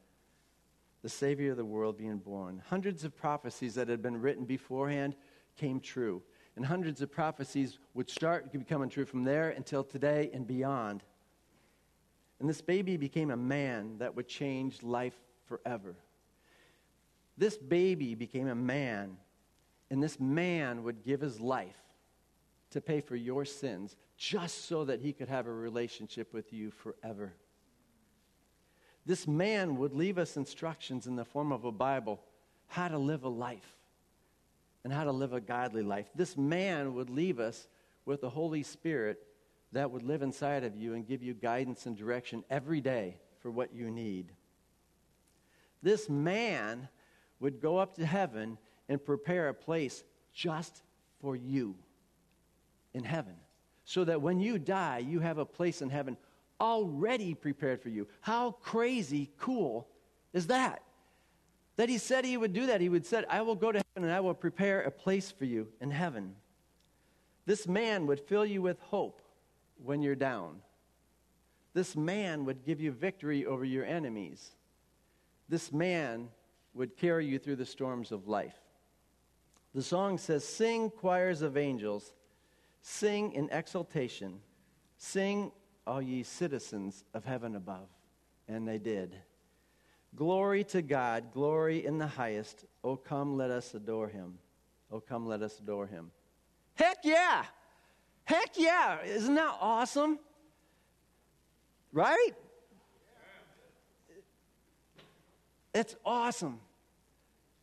The 1.03 1.09
Savior 1.09 1.51
of 1.51 1.57
the 1.57 1.65
world 1.65 1.99
being 1.99 2.17
born. 2.17 2.63
Hundreds 2.67 3.03
of 3.03 3.15
prophecies 3.15 3.75
that 3.75 3.87
had 3.87 4.01
been 4.01 4.19
written 4.19 4.43
beforehand 4.43 5.15
came 5.55 5.79
true. 5.79 6.23
And 6.55 6.65
hundreds 6.65 6.99
of 7.01 7.11
prophecies 7.11 7.77
would 7.93 8.09
start 8.09 8.51
becoming 8.51 8.89
true 8.89 9.05
from 9.05 9.23
there 9.23 9.51
until 9.51 9.83
today 9.83 10.31
and 10.33 10.47
beyond. 10.47 11.03
And 12.39 12.49
this 12.49 12.61
baby 12.61 12.97
became 12.97 13.31
a 13.31 13.37
man 13.37 13.97
that 13.99 14.15
would 14.15 14.27
change 14.27 14.83
life 14.83 15.15
forever. 15.45 15.95
This 17.37 17.57
baby 17.57 18.15
became 18.15 18.47
a 18.47 18.55
man, 18.55 19.17
and 19.89 20.01
this 20.01 20.19
man 20.19 20.83
would 20.83 21.03
give 21.03 21.21
his 21.21 21.39
life 21.39 21.81
to 22.71 22.81
pay 22.81 23.01
for 23.01 23.15
your 23.15 23.45
sins 23.45 23.95
just 24.17 24.65
so 24.65 24.85
that 24.85 25.01
he 25.01 25.13
could 25.13 25.29
have 25.29 25.47
a 25.47 25.53
relationship 25.53 26.33
with 26.33 26.51
you 26.53 26.71
forever. 26.71 27.33
This 29.05 29.27
man 29.27 29.77
would 29.77 29.93
leave 29.93 30.17
us 30.17 30.35
instructions 30.35 31.07
in 31.07 31.15
the 31.15 31.25
form 31.25 31.51
of 31.51 31.63
a 31.63 31.71
Bible 31.71 32.19
how 32.67 32.87
to 32.87 32.97
live 32.97 33.23
a 33.23 33.29
life 33.29 33.75
and 34.83 34.91
how 34.91 35.03
to 35.03 35.11
live 35.11 35.33
a 35.33 35.41
godly 35.41 35.83
life. 35.83 36.07
This 36.15 36.35
man 36.35 36.95
would 36.95 37.09
leave 37.09 37.39
us 37.39 37.67
with 38.05 38.21
the 38.21 38.29
Holy 38.29 38.63
Spirit 38.63 39.19
that 39.75 39.91
would 39.91 40.03
live 40.03 40.21
inside 40.21 40.63
of 40.63 40.77
you 40.77 40.93
and 40.93 41.05
give 41.05 41.21
you 41.21 41.33
guidance 41.33 41.85
and 41.85 41.97
direction 41.97 42.45
every 42.49 42.79
day 42.79 43.17
for 43.39 43.51
what 43.51 43.75
you 43.75 43.91
need. 43.91 44.31
This 45.83 46.09
man 46.09 46.87
would 47.41 47.59
go 47.59 47.77
up 47.77 47.95
to 47.95 48.05
heaven 48.05 48.57
and 48.87 49.03
prepare 49.03 49.49
a 49.49 49.53
place 49.53 50.05
just 50.33 50.81
for 51.19 51.35
you 51.35 51.75
in 52.93 53.03
heaven 53.03 53.35
so 53.83 54.05
that 54.05 54.21
when 54.21 54.39
you 54.39 54.57
die, 54.57 54.99
you 54.99 55.19
have 55.19 55.39
a 55.39 55.45
place 55.45 55.81
in 55.81 55.89
heaven 55.89 56.15
already 56.61 57.33
prepared 57.33 57.81
for 57.81 57.89
you. 57.89 58.07
How 58.21 58.51
crazy 58.51 59.29
cool 59.37 59.89
is 60.31 60.47
that? 60.47 60.83
That 61.75 61.89
he 61.89 61.97
said 61.97 62.23
he 62.23 62.37
would 62.37 62.53
do 62.53 62.67
that. 62.67 62.79
He 62.79 62.87
would 62.87 63.05
said, 63.05 63.25
I 63.29 63.41
will 63.41 63.55
go 63.55 63.73
to 63.73 63.79
heaven 63.79 64.07
and 64.07 64.13
I 64.13 64.21
will 64.21 64.33
prepare 64.33 64.83
a 64.83 64.91
place 64.91 65.31
for 65.31 65.43
you 65.43 65.67
in 65.81 65.91
heaven. 65.91 66.33
This 67.45 67.67
man 67.67 68.07
would 68.07 68.21
fill 68.21 68.45
you 68.45 68.61
with 68.61 68.79
hope 68.79 69.21
when 69.83 70.01
you're 70.01 70.15
down. 70.15 70.57
This 71.73 71.95
man 71.95 72.45
would 72.45 72.63
give 72.63 72.79
you 72.79 72.91
victory 72.91 73.45
over 73.45 73.65
your 73.65 73.85
enemies. 73.85 74.51
This 75.49 75.71
man 75.71 76.29
would 76.73 76.97
carry 76.97 77.25
you 77.25 77.39
through 77.39 77.57
the 77.57 77.65
storms 77.65 78.11
of 78.11 78.27
life. 78.27 78.57
The 79.73 79.83
song 79.83 80.17
says, 80.17 80.47
Sing, 80.47 80.89
choirs 80.89 81.41
of 81.41 81.57
angels, 81.57 82.13
sing 82.81 83.33
in 83.33 83.49
exultation, 83.51 84.39
sing, 84.97 85.51
all 85.85 86.01
ye 86.01 86.23
citizens 86.23 87.03
of 87.13 87.25
heaven 87.25 87.55
above. 87.55 87.87
And 88.47 88.67
they 88.67 88.77
did. 88.77 89.15
Glory 90.15 90.63
to 90.65 90.81
God, 90.81 91.33
glory 91.33 91.85
in 91.85 91.97
the 91.97 92.07
highest. 92.07 92.65
Oh, 92.83 92.95
come, 92.95 93.35
let 93.35 93.51
us 93.51 93.73
adore 93.73 94.07
him. 94.07 94.37
Oh, 94.91 94.99
come, 95.01 95.27
let 95.27 95.41
us 95.41 95.59
adore 95.59 95.87
him. 95.87 96.11
Heck 96.75 96.99
yeah! 97.03 97.45
Heck 98.25 98.57
yeah! 98.57 99.03
Isn't 99.03 99.35
that 99.35 99.55
awesome? 99.61 100.19
Right? 101.93 102.31
It's 105.73 105.95
awesome. 106.05 106.59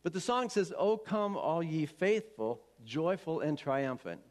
But 0.03 0.13
the 0.13 0.21
song 0.21 0.49
says, 0.49 0.73
Oh, 0.77 0.97
come, 0.97 1.35
all 1.37 1.63
ye 1.63 1.85
faithful, 1.85 2.61
joyful, 2.85 3.41
and 3.41 3.57
triumphant. 3.57 4.21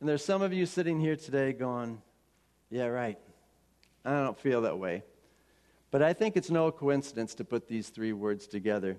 And 0.00 0.08
there's 0.08 0.24
some 0.24 0.42
of 0.42 0.52
you 0.52 0.66
sitting 0.66 0.98
here 0.98 1.16
today 1.16 1.52
going, 1.52 2.00
Yeah, 2.70 2.86
right. 2.86 3.18
I 4.04 4.10
don't 4.24 4.38
feel 4.38 4.62
that 4.62 4.78
way. 4.78 5.04
But 5.90 6.02
I 6.02 6.12
think 6.12 6.36
it's 6.36 6.50
no 6.50 6.70
coincidence 6.70 7.34
to 7.36 7.44
put 7.44 7.68
these 7.68 7.88
three 7.88 8.12
words 8.12 8.46
together. 8.46 8.96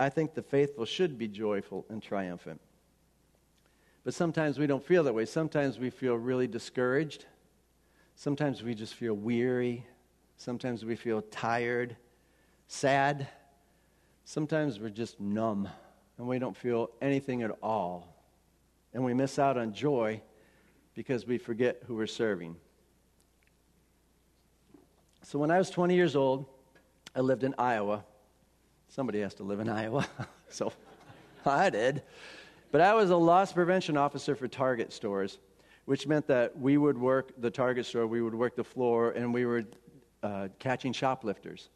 I 0.00 0.08
think 0.08 0.34
the 0.34 0.42
faithful 0.42 0.84
should 0.84 1.18
be 1.18 1.28
joyful 1.28 1.86
and 1.88 2.02
triumphant. 2.02 2.60
But 4.04 4.14
sometimes 4.14 4.58
we 4.58 4.66
don't 4.66 4.84
feel 4.84 5.04
that 5.04 5.14
way. 5.14 5.24
Sometimes 5.24 5.78
we 5.78 5.90
feel 5.90 6.16
really 6.16 6.46
discouraged. 6.46 7.26
Sometimes 8.16 8.62
we 8.62 8.74
just 8.74 8.94
feel 8.94 9.14
weary. 9.14 9.86
Sometimes 10.36 10.84
we 10.84 10.96
feel 10.96 11.22
tired, 11.22 11.96
sad. 12.66 13.28
Sometimes 14.24 14.80
we're 14.80 14.90
just 14.90 15.20
numb 15.20 15.68
and 16.18 16.26
we 16.26 16.38
don't 16.38 16.56
feel 16.56 16.90
anything 17.00 17.42
at 17.42 17.50
all. 17.62 18.08
And 18.92 19.04
we 19.04 19.14
miss 19.14 19.38
out 19.38 19.56
on 19.56 19.72
joy 19.72 20.20
because 20.94 21.26
we 21.26 21.38
forget 21.38 21.82
who 21.86 21.94
we're 21.94 22.06
serving. 22.06 22.56
So 25.22 25.38
when 25.38 25.50
I 25.50 25.58
was 25.58 25.70
20 25.70 25.94
years 25.94 26.16
old, 26.16 26.46
I 27.14 27.20
lived 27.20 27.44
in 27.44 27.54
Iowa. 27.56 28.04
Somebody 28.88 29.20
has 29.20 29.34
to 29.34 29.44
live 29.44 29.60
in 29.60 29.68
Iowa. 29.68 30.06
so 30.48 30.72
I 31.46 31.70
did. 31.70 32.02
But 32.72 32.80
I 32.80 32.94
was 32.94 33.10
a 33.10 33.16
loss 33.16 33.52
prevention 33.52 33.96
officer 33.96 34.34
for 34.34 34.48
Target 34.48 34.92
stores 34.92 35.38
which 35.84 36.06
meant 36.06 36.26
that 36.28 36.56
we 36.58 36.76
would 36.76 36.96
work 36.96 37.32
the 37.38 37.50
Target 37.50 37.86
store, 37.86 38.06
we 38.06 38.22
would 38.22 38.34
work 38.34 38.54
the 38.54 38.64
floor, 38.64 39.10
and 39.12 39.32
we 39.34 39.44
were 39.44 39.64
uh, 40.22 40.48
catching 40.58 40.92
shoplifters. 40.92 41.70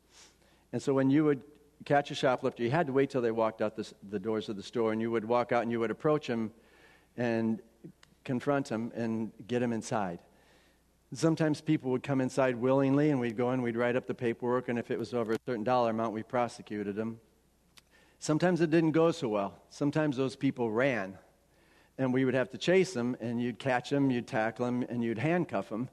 And 0.73 0.81
so 0.81 0.95
when 0.95 1.11
you 1.11 1.25
would 1.25 1.43
catch 1.85 2.11
a 2.11 2.15
shoplifter, 2.15 2.63
you 2.63 2.71
had 2.71 2.87
to 2.87 2.93
wait 2.93 3.11
till 3.11 3.21
they 3.21 3.31
walked 3.31 3.63
out 3.63 3.77
the, 3.77 3.93
the 4.11 4.19
doors 4.19 4.49
of 4.49 4.57
the 4.57 4.63
store, 4.63 4.93
and 4.93 5.01
you 5.01 5.11
would 5.11 5.25
walk 5.25 5.53
out 5.53 5.63
and 5.63 5.73
you 5.73 5.81
would 5.81 5.91
approach 5.91 6.29
them 6.29 6.53
and 7.17 7.61
confront 8.25 8.69
them 8.69 8.93
and 8.95 9.33
get 9.49 9.61
them 9.61 9.73
inside. 9.73 10.21
Sometimes 11.13 11.61
people 11.61 11.91
would 11.93 12.03
come 12.03 12.21
inside 12.21 12.57
willingly, 12.57 13.11
and 13.11 13.19
we'd 13.19 13.37
go 13.37 13.53
in, 13.53 13.63
we'd 13.63 13.77
write 13.77 13.97
up 13.97 14.07
the 14.07 14.15
paperwork, 14.15 14.69
and 14.69 14.79
if 14.79 14.91
it 14.91 14.99
was 14.99 15.15
over 15.15 15.33
a 15.33 15.39
certain 15.47 15.65
dollar 15.65 15.91
amount, 15.91 16.13
we 16.13 16.23
prosecuted 16.23 16.95
them. 16.95 17.19
Sometimes 18.19 18.61
it 18.61 18.71
didn't 18.71 18.93
go 18.93 19.11
so 19.11 19.29
well. 19.29 19.55
Sometimes 19.71 20.17
those 20.17 20.37
people 20.37 20.71
ran 20.71 21.19
and 21.99 22.13
we 22.13 22.25
would 22.25 22.35
have 22.35 22.51
to 22.51 22.59
chase 22.59 22.93
them, 22.93 23.17
and 23.21 23.41
you'd 23.41 23.59
catch 23.59 23.91
them, 23.91 24.11
you'd 24.11 24.27
tackle 24.27 24.67
them, 24.67 24.83
and 24.89 25.03
you'd 25.03 25.19
handcuff 25.19 25.69
them, 25.71 25.89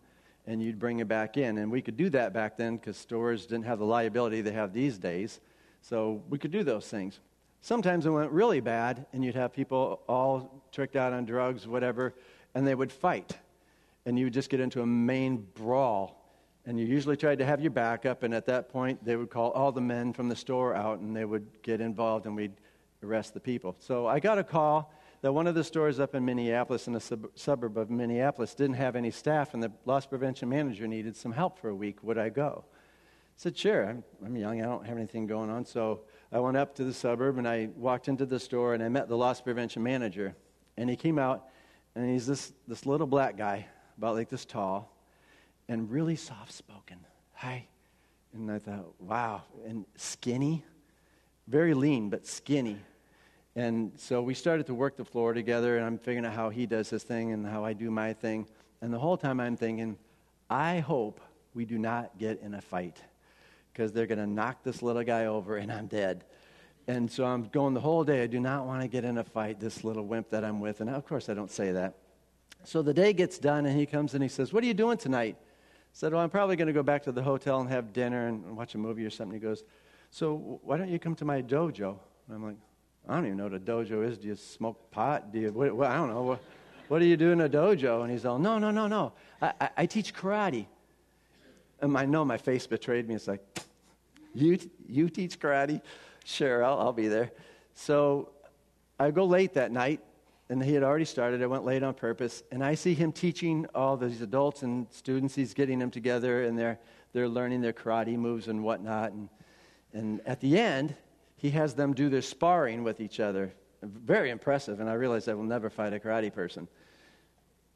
and 0.45 0.61
you'd 0.61 0.79
bring 0.79 0.97
them 0.97 1.07
back 1.07 1.37
in. 1.37 1.57
And 1.57 1.71
we 1.71 1.81
could 1.81 1.95
do 1.95 2.09
that 2.09 2.33
back 2.33 2.57
then 2.57 2.75
because 2.75 2.97
stores 2.97 3.45
didn't 3.45 3.65
have 3.65 3.79
the 3.79 3.85
liability 3.85 4.41
they 4.41 4.51
have 4.51 4.73
these 4.73 4.97
days. 4.97 5.39
So 5.81 6.21
we 6.29 6.37
could 6.37 6.51
do 6.51 6.63
those 6.63 6.87
things. 6.87 7.19
Sometimes 7.61 8.05
it 8.05 8.09
went 8.09 8.31
really 8.31 8.59
bad, 8.59 9.05
and 9.13 9.23
you'd 9.23 9.35
have 9.35 9.53
people 9.53 10.01
all 10.09 10.63
tricked 10.73 10.97
out 10.97 11.13
on 11.13 11.23
drugs, 11.25 11.65
whatever, 11.65 12.13
and 12.53 12.67
they 12.67 12.75
would 12.75 12.91
fight. 12.91 13.37
And 14.05 14.19
you 14.19 14.25
would 14.25 14.33
just 14.33 14.49
get 14.49 14.59
into 14.59 14.81
a 14.81 14.85
main 14.85 15.47
brawl. 15.55 16.22
And 16.65 16.79
you 16.79 16.85
usually 16.85 17.17
tried 17.17 17.39
to 17.39 17.45
have 17.45 17.59
your 17.59 17.71
backup, 17.71 18.23
and 18.23 18.33
at 18.33 18.45
that 18.45 18.69
point, 18.69 19.03
they 19.03 19.15
would 19.15 19.29
call 19.29 19.51
all 19.51 19.71
the 19.71 19.81
men 19.81 20.13
from 20.13 20.29
the 20.29 20.35
store 20.35 20.73
out, 20.73 20.99
and 20.99 21.15
they 21.15 21.25
would 21.25 21.61
get 21.61 21.81
involved, 21.81 22.25
and 22.25 22.35
we'd 22.35 22.53
arrest 23.03 23.33
the 23.33 23.39
people. 23.39 23.75
So 23.79 24.07
I 24.07 24.19
got 24.19 24.37
a 24.37 24.43
call 24.43 24.93
that 25.21 25.33
one 25.33 25.47
of 25.47 25.55
the 25.55 25.63
stores 25.63 25.99
up 25.99 26.15
in 26.15 26.23
Minneapolis, 26.23 26.87
in 26.87 26.95
a 26.95 26.99
sub- 26.99 27.27
suburb 27.35 27.77
of 27.77 27.89
Minneapolis, 27.89 28.55
didn't 28.55 28.75
have 28.75 28.95
any 28.95 29.11
staff, 29.11 29.53
and 29.53 29.61
the 29.61 29.71
loss 29.85 30.05
prevention 30.05 30.49
manager 30.49 30.87
needed 30.87 31.17
some 31.17 31.31
help 31.31 31.59
for 31.59 31.69
a 31.69 31.75
week. 31.75 32.01
Would 32.03 32.17
I 32.17 32.29
go? 32.29 32.65
I 32.65 33.35
said, 33.35 33.57
Sure. 33.57 33.89
I'm, 33.89 34.03
I'm 34.25 34.35
young. 34.35 34.61
I 34.61 34.65
don't 34.65 34.85
have 34.85 34.97
anything 34.97 35.27
going 35.27 35.49
on. 35.49 35.65
So 35.65 36.01
I 36.31 36.39
went 36.39 36.57
up 36.57 36.75
to 36.75 36.83
the 36.83 36.93
suburb 36.93 37.37
and 37.37 37.47
I 37.47 37.69
walked 37.75 38.07
into 38.07 38.25
the 38.25 38.39
store 38.39 38.73
and 38.73 38.83
I 38.83 38.89
met 38.89 39.07
the 39.07 39.17
loss 39.17 39.41
prevention 39.41 39.83
manager. 39.83 40.35
And 40.77 40.89
he 40.89 40.95
came 40.95 41.19
out 41.19 41.47
and 41.95 42.09
he's 42.09 42.25
this, 42.25 42.53
this 42.67 42.85
little 42.85 43.07
black 43.07 43.37
guy, 43.37 43.67
about 43.97 44.15
like 44.15 44.29
this 44.29 44.45
tall, 44.45 44.92
and 45.67 45.89
really 45.89 46.15
soft 46.15 46.51
spoken. 46.51 46.99
Hi. 47.33 47.67
And 48.33 48.51
I 48.51 48.59
thought, 48.59 48.93
wow. 48.99 49.43
And 49.65 49.85
skinny, 49.95 50.63
very 51.47 51.73
lean, 51.73 52.09
but 52.09 52.25
skinny. 52.25 52.79
And 53.55 53.91
so 53.97 54.21
we 54.21 54.33
started 54.33 54.65
to 54.67 54.73
work 54.73 54.97
the 54.97 55.05
floor 55.05 55.33
together, 55.33 55.77
and 55.77 55.85
I'm 55.85 55.99
figuring 55.99 56.25
out 56.25 56.33
how 56.33 56.49
he 56.49 56.65
does 56.65 56.89
his 56.89 57.03
thing 57.03 57.31
and 57.31 57.45
how 57.45 57.63
I 57.63 57.73
do 57.73 57.91
my 57.91 58.13
thing. 58.13 58.47
And 58.81 58.91
the 58.91 58.99
whole 58.99 59.17
time 59.17 59.39
I'm 59.39 59.55
thinking, 59.55 59.97
I 60.49 60.79
hope 60.79 61.21
we 61.53 61.65
do 61.65 61.77
not 61.77 62.17
get 62.17 62.41
in 62.41 62.55
a 62.55 62.61
fight 62.61 62.99
because 63.71 63.91
they're 63.91 64.07
going 64.07 64.19
to 64.19 64.27
knock 64.27 64.63
this 64.63 64.81
little 64.81 65.03
guy 65.03 65.25
over 65.25 65.57
and 65.57 65.71
I'm 65.71 65.87
dead. 65.87 66.25
And 66.87 67.09
so 67.09 67.25
I'm 67.25 67.43
going 67.45 67.73
the 67.73 67.79
whole 67.79 68.03
day. 68.03 68.23
I 68.23 68.27
do 68.27 68.39
not 68.39 68.65
want 68.65 68.81
to 68.81 68.87
get 68.87 69.05
in 69.05 69.17
a 69.17 69.23
fight, 69.23 69.59
this 69.59 69.83
little 69.83 70.05
wimp 70.05 70.31
that 70.31 70.43
I'm 70.43 70.59
with. 70.59 70.81
And 70.81 70.89
of 70.89 71.05
course, 71.07 71.29
I 71.29 71.33
don't 71.33 71.51
say 71.51 71.71
that. 71.71 71.95
So 72.65 72.81
the 72.81 72.93
day 72.93 73.13
gets 73.13 73.39
done, 73.39 73.65
and 73.65 73.77
he 73.77 73.85
comes 73.85 74.13
and 74.13 74.23
he 74.23 74.29
says, 74.29 74.53
What 74.53 74.63
are 74.63 74.67
you 74.67 74.73
doing 74.73 74.97
tonight? 74.97 75.37
Said, 75.93 76.11
Well, 76.11 76.21
I'm 76.21 76.29
probably 76.29 76.55
going 76.55 76.67
to 76.67 76.73
go 76.73 76.83
back 76.83 77.03
to 77.03 77.11
the 77.11 77.21
hotel 77.21 77.61
and 77.61 77.69
have 77.69 77.93
dinner 77.93 78.27
and 78.27 78.57
watch 78.57 78.75
a 78.75 78.77
movie 78.77 79.05
or 79.05 79.09
something. 79.09 79.33
He 79.33 79.39
goes, 79.39 79.63
So 80.11 80.59
why 80.63 80.77
don't 80.77 80.89
you 80.89 80.99
come 80.99 81.15
to 81.15 81.25
my 81.25 81.41
dojo? 81.41 81.95
And 82.27 82.35
I'm 82.35 82.43
like, 82.43 82.57
I 83.07 83.15
don't 83.15 83.25
even 83.25 83.37
know 83.37 83.43
what 83.45 83.53
a 83.53 83.59
dojo 83.59 84.07
is. 84.07 84.17
Do 84.17 84.27
you 84.27 84.35
smoke 84.35 84.91
pot? 84.91 85.31
Do 85.31 85.39
you, 85.39 85.51
what, 85.51 85.75
what, 85.75 85.91
I 85.91 85.95
don't 85.95 86.09
know. 86.09 86.21
What, 86.23 86.43
what, 86.87 86.99
do 86.99 87.05
you 87.05 87.17
do 87.17 87.31
in 87.31 87.41
a 87.41 87.49
dojo? 87.49 88.01
And 88.01 88.11
he's 88.11 88.25
all, 88.25 88.39
no, 88.39 88.57
no, 88.57 88.71
no, 88.71 88.87
no. 88.87 89.13
I, 89.41 89.53
I, 89.61 89.69
I 89.77 89.85
teach 89.85 90.13
karate. 90.13 90.65
And 91.81 91.97
I 91.97 92.05
know 92.05 92.25
my 92.25 92.37
face 92.37 92.65
betrayed 92.65 93.07
me. 93.07 93.15
It's 93.15 93.27
like, 93.27 93.41
you, 94.33 94.57
you 94.87 95.09
teach 95.09 95.39
karate? 95.39 95.81
Sure, 96.23 96.63
I'll, 96.63 96.79
I'll 96.79 96.93
be 96.93 97.07
there. 97.07 97.31
So 97.75 98.29
I 98.99 99.11
go 99.11 99.25
late 99.25 99.53
that 99.55 99.71
night, 99.71 99.99
and 100.53 100.63
he 100.63 100.75
had 100.75 100.83
already 100.83 101.03
started. 101.03 101.41
I 101.41 101.47
went 101.47 101.65
late 101.65 101.81
on 101.81 101.95
purpose, 101.95 102.43
and 102.51 102.63
I 102.63 102.75
see 102.75 102.93
him 102.93 103.11
teaching 103.11 103.65
all 103.73 103.97
these 103.97 104.21
adults 104.21 104.61
and 104.61 104.85
students. 104.91 105.33
He's 105.33 105.55
getting 105.55 105.79
them 105.79 105.89
together, 105.89 106.43
and 106.43 106.55
they're, 106.55 106.77
they're 107.11 107.27
learning 107.27 107.61
their 107.61 107.73
karate 107.73 108.15
moves 108.17 108.47
and 108.47 108.63
whatnot. 108.63 109.13
And, 109.13 109.29
and 109.93 110.21
at 110.27 110.41
the 110.41 110.59
end, 110.59 110.95
he 111.37 111.49
has 111.49 111.73
them 111.73 111.95
do 111.95 112.07
their 112.07 112.21
sparring 112.21 112.83
with 112.83 113.01
each 113.01 113.19
other. 113.19 113.51
Very 113.81 114.29
impressive, 114.29 114.79
and 114.79 114.87
I 114.87 114.93
realized 114.93 115.27
I 115.27 115.33
will 115.33 115.41
never 115.41 115.71
fight 115.71 115.91
a 115.91 115.97
karate 115.97 116.31
person. 116.31 116.67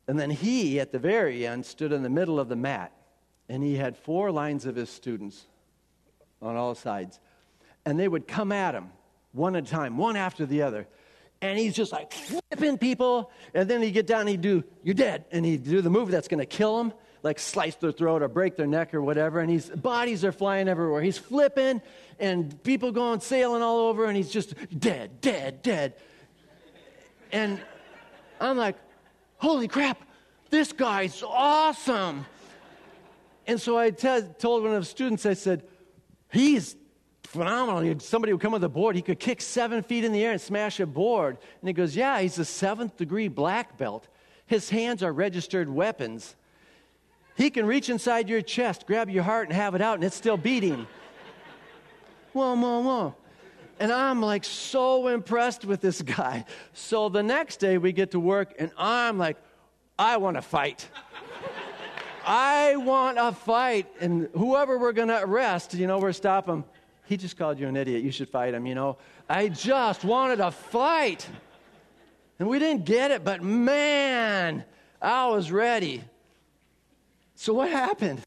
And 0.08 0.20
then 0.20 0.30
he, 0.30 0.80
at 0.80 0.92
the 0.92 1.00
very 1.00 1.48
end, 1.48 1.66
stood 1.66 1.92
in 1.92 2.04
the 2.04 2.12
middle 2.12 2.40
of 2.40 2.48
the 2.48 2.56
mat, 2.56 2.92
and 3.50 3.64
he 3.64 3.76
had 3.78 3.98
four 3.98 4.32
lines 4.32 4.68
of 4.68 4.76
his 4.76 4.92
students 4.92 5.48
on 6.44 6.56
all 6.56 6.76
sides. 6.76 7.20
And 7.88 8.00
they 8.00 8.08
would 8.08 8.28
come 8.28 8.52
at 8.52 8.76
him 8.76 8.92
one 9.32 9.56
at 9.56 9.64
a 9.64 9.68
time, 9.68 9.98
one 9.98 10.16
after 10.16 10.46
the 10.46 10.62
other. 10.62 10.88
And 11.41 11.58
he's 11.58 11.75
just 11.75 11.91
like 11.91 12.12
flipping 12.13 12.77
people. 12.77 13.32
And 13.53 13.70
then 13.70 13.82
he'd 13.82 13.91
get 13.91 14.08
down 14.08 14.22
and 14.22 14.29
he'd 14.29 14.41
do, 14.41 14.63
You're 14.84 14.96
dead. 14.96 15.25
And 15.32 15.46
he'd 15.46 15.63
do 15.63 15.82
the 15.82 15.89
move 15.89 16.10
that's 16.10 16.27
going 16.27 16.39
to 16.39 16.46
kill 16.46 16.79
him 16.79 16.94
like 17.24 17.39
slice 17.39 17.75
their 17.75 17.91
throat 17.91 18.22
or 18.22 18.27
break 18.27 18.56
their 18.56 18.67
neck 18.67 18.94
or 18.94 19.01
whatever. 19.01 19.39
And 19.39 19.50
his 19.50 19.70
bodies 19.70 20.24
are 20.24 20.32
flying 20.32 20.67
everywhere. 20.67 21.01
He's 21.01 21.17
flipping 21.17 21.82
and 22.20 22.62
people 22.63 22.91
going 22.91 23.20
sailing 23.20 23.62
all 23.62 23.79
over, 23.79 24.06
and 24.06 24.17
he's 24.17 24.32
just 24.32 24.56
dead, 24.79 25.22
dead, 25.22 25.62
dead. 25.62 25.94
And 27.32 27.62
I'm 28.39 28.58
like, 28.58 28.75
holy 29.38 29.67
crap, 29.67 30.01
this 30.50 30.72
guy's 30.72 31.22
awesome. 31.24 32.25
And 33.46 33.62
so 33.62 33.77
I 33.77 33.91
t- 33.91 34.22
told 34.39 34.63
one 34.63 34.74
of 34.74 34.82
the 34.82 34.89
students, 34.89 35.25
I 35.25 35.34
said, 35.34 35.63
he's 36.32 36.75
phenomenal. 37.28 38.00
Somebody 38.00 38.34
would 38.34 38.42
come 38.42 38.54
with 38.54 38.64
a 38.64 38.70
board. 38.70 38.96
He 38.96 39.02
could 39.02 39.20
kick 39.20 39.42
seven 39.42 39.84
feet 39.84 40.04
in 40.04 40.12
the 40.12 40.24
air 40.24 40.32
and 40.32 40.42
smash 40.42 40.80
a 40.80 40.86
board. 40.86 41.38
And 41.62 41.68
he 41.68 41.74
goes, 41.74 41.96
Yeah, 41.96 42.20
he's 42.20 42.40
a 42.40 42.46
seventh 42.46 42.98
degree 42.98 43.28
black 43.28 43.78
belt. 43.78 44.08
His 44.46 44.70
hands 44.70 45.04
are 45.04 45.12
registered 45.12 45.70
weapons. 45.70 46.36
He 47.36 47.50
can 47.50 47.66
reach 47.66 47.90
inside 47.90 48.30
your 48.30 48.42
chest, 48.42 48.88
grab 48.88 49.10
your 49.10 49.24
heart, 49.24 49.48
and 49.48 49.56
have 49.56 49.76
it 49.76 49.82
out, 49.82 49.96
and 49.96 50.04
it's 50.04 50.16
still 50.16 50.38
beating. 50.38 50.88
whoa, 52.34 52.56
whoa, 52.56 52.80
whoa. 52.80 53.16
And 53.80 53.92
I'm 53.92 54.22
like 54.22 54.44
so 54.44 55.08
impressed 55.08 55.64
with 55.64 55.82
this 55.82 56.02
guy. 56.02 56.46
So 56.74 57.10
the 57.10 57.22
next 57.22 57.58
day 57.58 57.78
we 57.78 57.92
get 57.92 58.12
to 58.12 58.20
work, 58.20 58.56
and 58.58 58.72
I'm 58.78 59.20
like, 59.20 59.38
I 60.00 60.18
want 60.18 60.38
to 60.38 60.42
fight. 60.42 60.90
I 62.26 62.76
want 62.78 63.18
a 63.20 63.32
fight. 63.34 63.88
And 64.00 64.30
whoever 64.34 64.78
we're 64.78 64.94
going 64.94 65.08
to 65.10 65.22
arrest, 65.24 65.74
you 65.76 65.88
know, 65.88 66.00
we're 66.00 66.14
stop 66.14 66.48
him. 66.48 66.66
He 67.08 67.16
just 67.16 67.38
called 67.38 67.58
you 67.58 67.68
an 67.68 67.78
idiot. 67.78 68.04
You 68.04 68.12
should 68.12 68.28
fight 68.28 68.54
him, 68.54 68.66
you 68.66 68.76
know. 68.76 68.98
I 69.30 69.48
just 69.48 70.04
wanted 70.04 70.42
a 70.42 70.52
fight. 70.52 71.28
And 72.38 72.50
we 72.50 72.60
didn't 72.60 72.86
get 72.86 73.12
it, 73.12 73.24
but 73.24 73.42
man, 73.42 74.66
I 75.02 75.28
was 75.28 75.50
ready. 75.52 76.04
So 77.36 77.54
what 77.54 77.70
happened? 77.70 78.22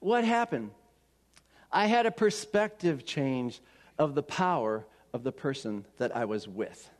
What 0.00 0.24
happened? 0.24 0.70
I 1.70 1.86
had 1.86 2.06
a 2.06 2.10
perspective 2.10 3.04
change 3.04 3.60
of 3.98 4.14
the 4.14 4.22
power 4.22 4.86
of 5.12 5.22
the 5.22 5.32
person 5.32 5.84
that 5.98 6.16
I 6.16 6.24
was 6.24 6.48
with. 6.48 6.90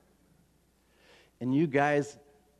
And 1.41 1.55
you 1.55 1.67
guys, 1.67 2.19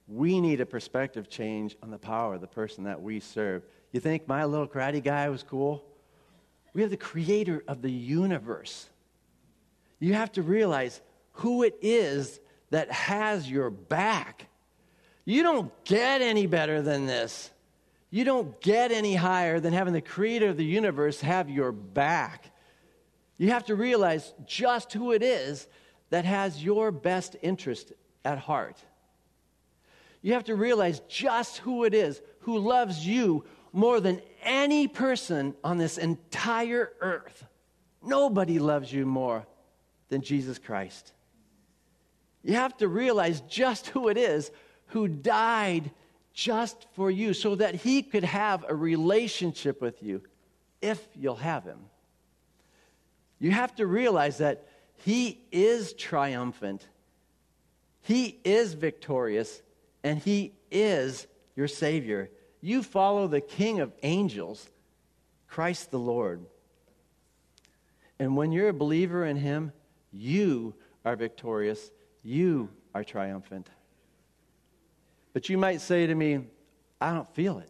we 0.09 0.41
need 0.41 0.61
a 0.61 0.67
perspective 0.67 1.29
change 1.29 1.77
on 1.83 1.91
the 1.91 1.99
power 1.99 2.35
of 2.35 2.41
the 2.41 2.47
person 2.47 2.85
that 2.85 3.03
we 3.03 3.21
serve. 3.21 3.65
You 3.93 4.01
think 4.01 4.27
my 4.27 4.45
little 4.45 4.67
karate 4.67 5.03
guy 5.03 5.29
was 5.29 5.43
cool? 5.43 5.85
We 6.75 6.83
have 6.83 6.91
the 6.91 6.97
creator 6.97 7.65
of 7.67 7.83
the 7.83 7.91
universe. 7.91 8.89
You 10.01 10.15
have 10.15 10.33
to 10.33 10.43
realize 10.43 11.01
who 11.33 11.63
it 11.63 11.79
is 11.81 12.41
that 12.71 12.91
has 12.91 13.49
your 13.49 13.71
back. 13.71 14.49
You 15.25 15.43
don't 15.43 15.73
get 15.85 16.21
any 16.21 16.47
better 16.47 16.83
than 16.83 17.07
this. 17.07 17.51
You 18.11 18.25
don't 18.25 18.61
get 18.61 18.93
any 18.93 19.15
higher 19.15 19.61
than 19.61 19.73
having 19.73 19.93
the 19.93 20.01
creator 20.01 20.49
of 20.49 20.57
the 20.57 20.65
universe 20.65 21.21
have 21.21 21.49
your 21.49 21.73
back. 21.73 22.51
You 23.39 23.51
have 23.51 23.65
to 23.67 23.75
realize 23.75 24.35
just 24.45 24.93
who 24.93 25.13
it 25.13 25.23
is 25.23 25.67
that 26.11 26.25
has 26.25 26.63
your 26.63 26.91
best 26.91 27.37
interest 27.43 27.93
at 28.25 28.39
heart. 28.39 28.77
You 30.23 30.35
have 30.35 30.45
to 30.45 30.55
realize 30.55 31.01
just 31.09 31.59
who 31.59 31.85
it 31.85 31.95
is 31.95 32.21
who 32.41 32.59
loves 32.59 33.07
you 33.07 33.45
more 33.75 34.01
than 34.01 34.23
any 34.43 34.89
person 34.89 35.55
on 35.63 35.77
this 35.77 35.99
entire 35.99 36.93
earth. 37.01 37.45
Nobody 38.03 38.59
loves 38.59 38.91
you 38.93 39.05
more 39.05 39.47
than 40.09 40.23
Jesus 40.23 40.59
Christ. 40.59 41.13
You 42.43 42.55
have 42.55 42.77
to 42.79 42.89
realize 42.89 43.41
just 43.43 43.89
who 43.89 44.09
it 44.09 44.17
is 44.17 44.51
who 44.89 45.09
died 45.09 45.91
just 46.33 46.87
for 46.93 47.11
you 47.11 47.35
so 47.35 47.57
that 47.57 47.75
he 47.75 48.03
could 48.03 48.25
have 48.25 48.65
a 48.69 48.75
relationship 48.75 49.83
with 49.83 50.03
you 50.03 50.23
if 50.81 51.05
you'll 51.17 51.35
have 51.35 51.65
him. 51.65 51.81
You 53.41 53.51
have 53.51 53.75
to 53.77 53.87
realize 53.87 54.39
that 54.39 54.69
he 54.99 55.41
is 55.51 55.93
triumphant, 55.95 56.87
he 58.03 58.39
is 58.45 58.75
victorious, 58.75 59.63
and 60.05 60.19
he 60.19 60.53
is 60.71 61.27
your 61.57 61.69
Savior. 61.69 62.31
You 62.65 62.83
follow 62.83 63.27
the 63.27 63.43
King 63.43 63.81
of 63.81 63.93
angels, 64.03 64.71
Christ 65.49 65.91
the 65.91 65.99
Lord. 65.99 66.47
And 68.19 68.39
when 68.39 68.53
you're 68.53 68.71
a 68.71 68.73
believer 68.73 69.27
in 69.27 69.37
him, 69.37 69.71
you 70.11 70.75
are 71.05 71.15
victorious, 71.15 71.91
you 72.23 72.71
are 72.95 73.05
triumphant. 73.05 73.69
But 75.35 75.51
you 75.51 75.59
might 75.59 75.83
say 75.83 76.07
to 76.07 76.15
me, 76.15 76.47
I 77.03 77.13
don't 77.13 77.29
feel 77.35 77.59
it. 77.59 77.69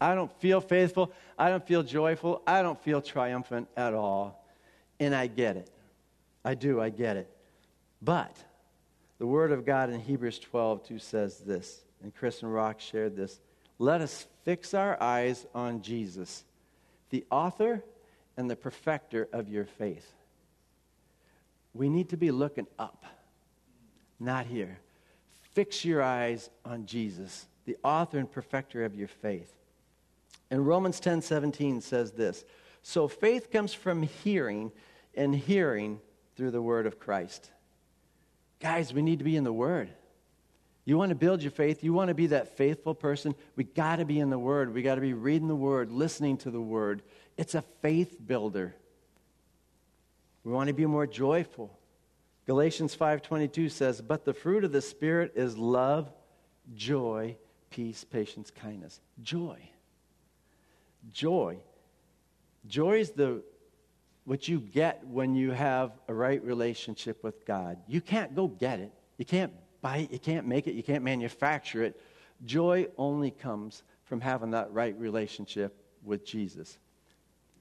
I 0.00 0.14
don't 0.14 0.32
feel 0.40 0.62
faithful. 0.62 1.12
I 1.38 1.50
don't 1.50 1.66
feel 1.66 1.82
joyful. 1.82 2.40
I 2.46 2.62
don't 2.62 2.82
feel 2.82 3.02
triumphant 3.02 3.68
at 3.76 3.92
all. 3.92 4.46
And 4.98 5.14
I 5.14 5.26
get 5.26 5.58
it. 5.58 5.70
I 6.42 6.54
do, 6.54 6.80
I 6.80 6.88
get 6.88 7.18
it. 7.18 7.30
But 8.00 8.34
the 9.18 9.26
Word 9.26 9.52
of 9.52 9.66
God 9.66 9.90
in 9.90 10.00
Hebrews 10.00 10.38
12 10.38 10.88
2 10.88 10.98
says 10.98 11.40
this, 11.40 11.82
and 12.02 12.14
Chris 12.14 12.40
and 12.40 12.50
Rock 12.50 12.80
shared 12.80 13.14
this. 13.14 13.38
Let 13.82 14.00
us 14.00 14.28
fix 14.44 14.74
our 14.74 14.96
eyes 15.02 15.44
on 15.56 15.82
Jesus, 15.82 16.44
the 17.10 17.24
author 17.32 17.82
and 18.36 18.48
the 18.48 18.54
perfecter 18.54 19.28
of 19.32 19.48
your 19.48 19.64
faith. 19.64 20.08
We 21.74 21.88
need 21.88 22.10
to 22.10 22.16
be 22.16 22.30
looking 22.30 22.68
up, 22.78 23.04
not 24.20 24.46
here. 24.46 24.78
Fix 25.54 25.84
your 25.84 26.00
eyes 26.00 26.48
on 26.64 26.86
Jesus, 26.86 27.46
the 27.64 27.76
author 27.82 28.18
and 28.18 28.30
perfecter 28.30 28.84
of 28.84 28.94
your 28.94 29.08
faith. 29.08 29.52
And 30.48 30.64
Romans 30.64 31.00
10 31.00 31.20
17 31.20 31.80
says 31.80 32.12
this 32.12 32.44
So 32.84 33.08
faith 33.08 33.50
comes 33.50 33.74
from 33.74 34.04
hearing 34.04 34.70
and 35.16 35.34
hearing 35.34 36.00
through 36.36 36.52
the 36.52 36.62
word 36.62 36.86
of 36.86 37.00
Christ. 37.00 37.50
Guys, 38.60 38.94
we 38.94 39.02
need 39.02 39.18
to 39.18 39.24
be 39.24 39.34
in 39.34 39.42
the 39.42 39.52
word. 39.52 39.90
You 40.84 40.98
want 40.98 41.10
to 41.10 41.14
build 41.14 41.42
your 41.42 41.52
faith, 41.52 41.84
you 41.84 41.92
want 41.92 42.08
to 42.08 42.14
be 42.14 42.28
that 42.28 42.56
faithful 42.56 42.94
person, 42.94 43.34
we 43.54 43.64
got 43.64 43.96
to 43.96 44.04
be 44.04 44.18
in 44.18 44.30
the 44.30 44.38
word. 44.38 44.74
We 44.74 44.82
got 44.82 44.96
to 44.96 45.00
be 45.00 45.12
reading 45.12 45.48
the 45.48 45.54
word, 45.54 45.92
listening 45.92 46.38
to 46.38 46.50
the 46.50 46.60
word. 46.60 47.02
It's 47.36 47.54
a 47.54 47.62
faith 47.62 48.16
builder. 48.24 48.74
We 50.44 50.52
want 50.52 50.68
to 50.68 50.74
be 50.74 50.86
more 50.86 51.06
joyful. 51.06 51.78
Galatians 52.46 52.96
5:22 52.96 53.68
says, 53.68 54.00
"But 54.00 54.24
the 54.24 54.34
fruit 54.34 54.64
of 54.64 54.72
the 54.72 54.82
spirit 54.82 55.32
is 55.36 55.56
love, 55.56 56.12
joy, 56.74 57.36
peace, 57.70 58.02
patience, 58.02 58.50
kindness." 58.50 59.00
Joy. 59.22 59.70
Joy. 61.12 61.58
Joy 62.66 62.98
is 62.98 63.10
the 63.10 63.44
what 64.24 64.48
you 64.48 64.60
get 64.60 65.06
when 65.06 65.34
you 65.34 65.50
have 65.50 65.92
a 66.08 66.14
right 66.14 66.42
relationship 66.42 67.22
with 67.22 67.44
God. 67.44 67.78
You 67.86 68.00
can't 68.00 68.34
go 68.34 68.48
get 68.48 68.80
it. 68.80 68.92
You 69.18 69.24
can't 69.24 69.52
buy 69.82 69.98
it. 69.98 70.12
You 70.12 70.18
can't 70.18 70.46
make 70.46 70.66
it. 70.66 70.74
You 70.74 70.82
can't 70.82 71.04
manufacture 71.04 71.82
it. 71.82 72.00
Joy 72.44 72.88
only 72.96 73.30
comes 73.30 73.82
from 74.04 74.20
having 74.20 74.52
that 74.52 74.72
right 74.72 74.98
relationship 74.98 75.76
with 76.02 76.24
Jesus. 76.24 76.78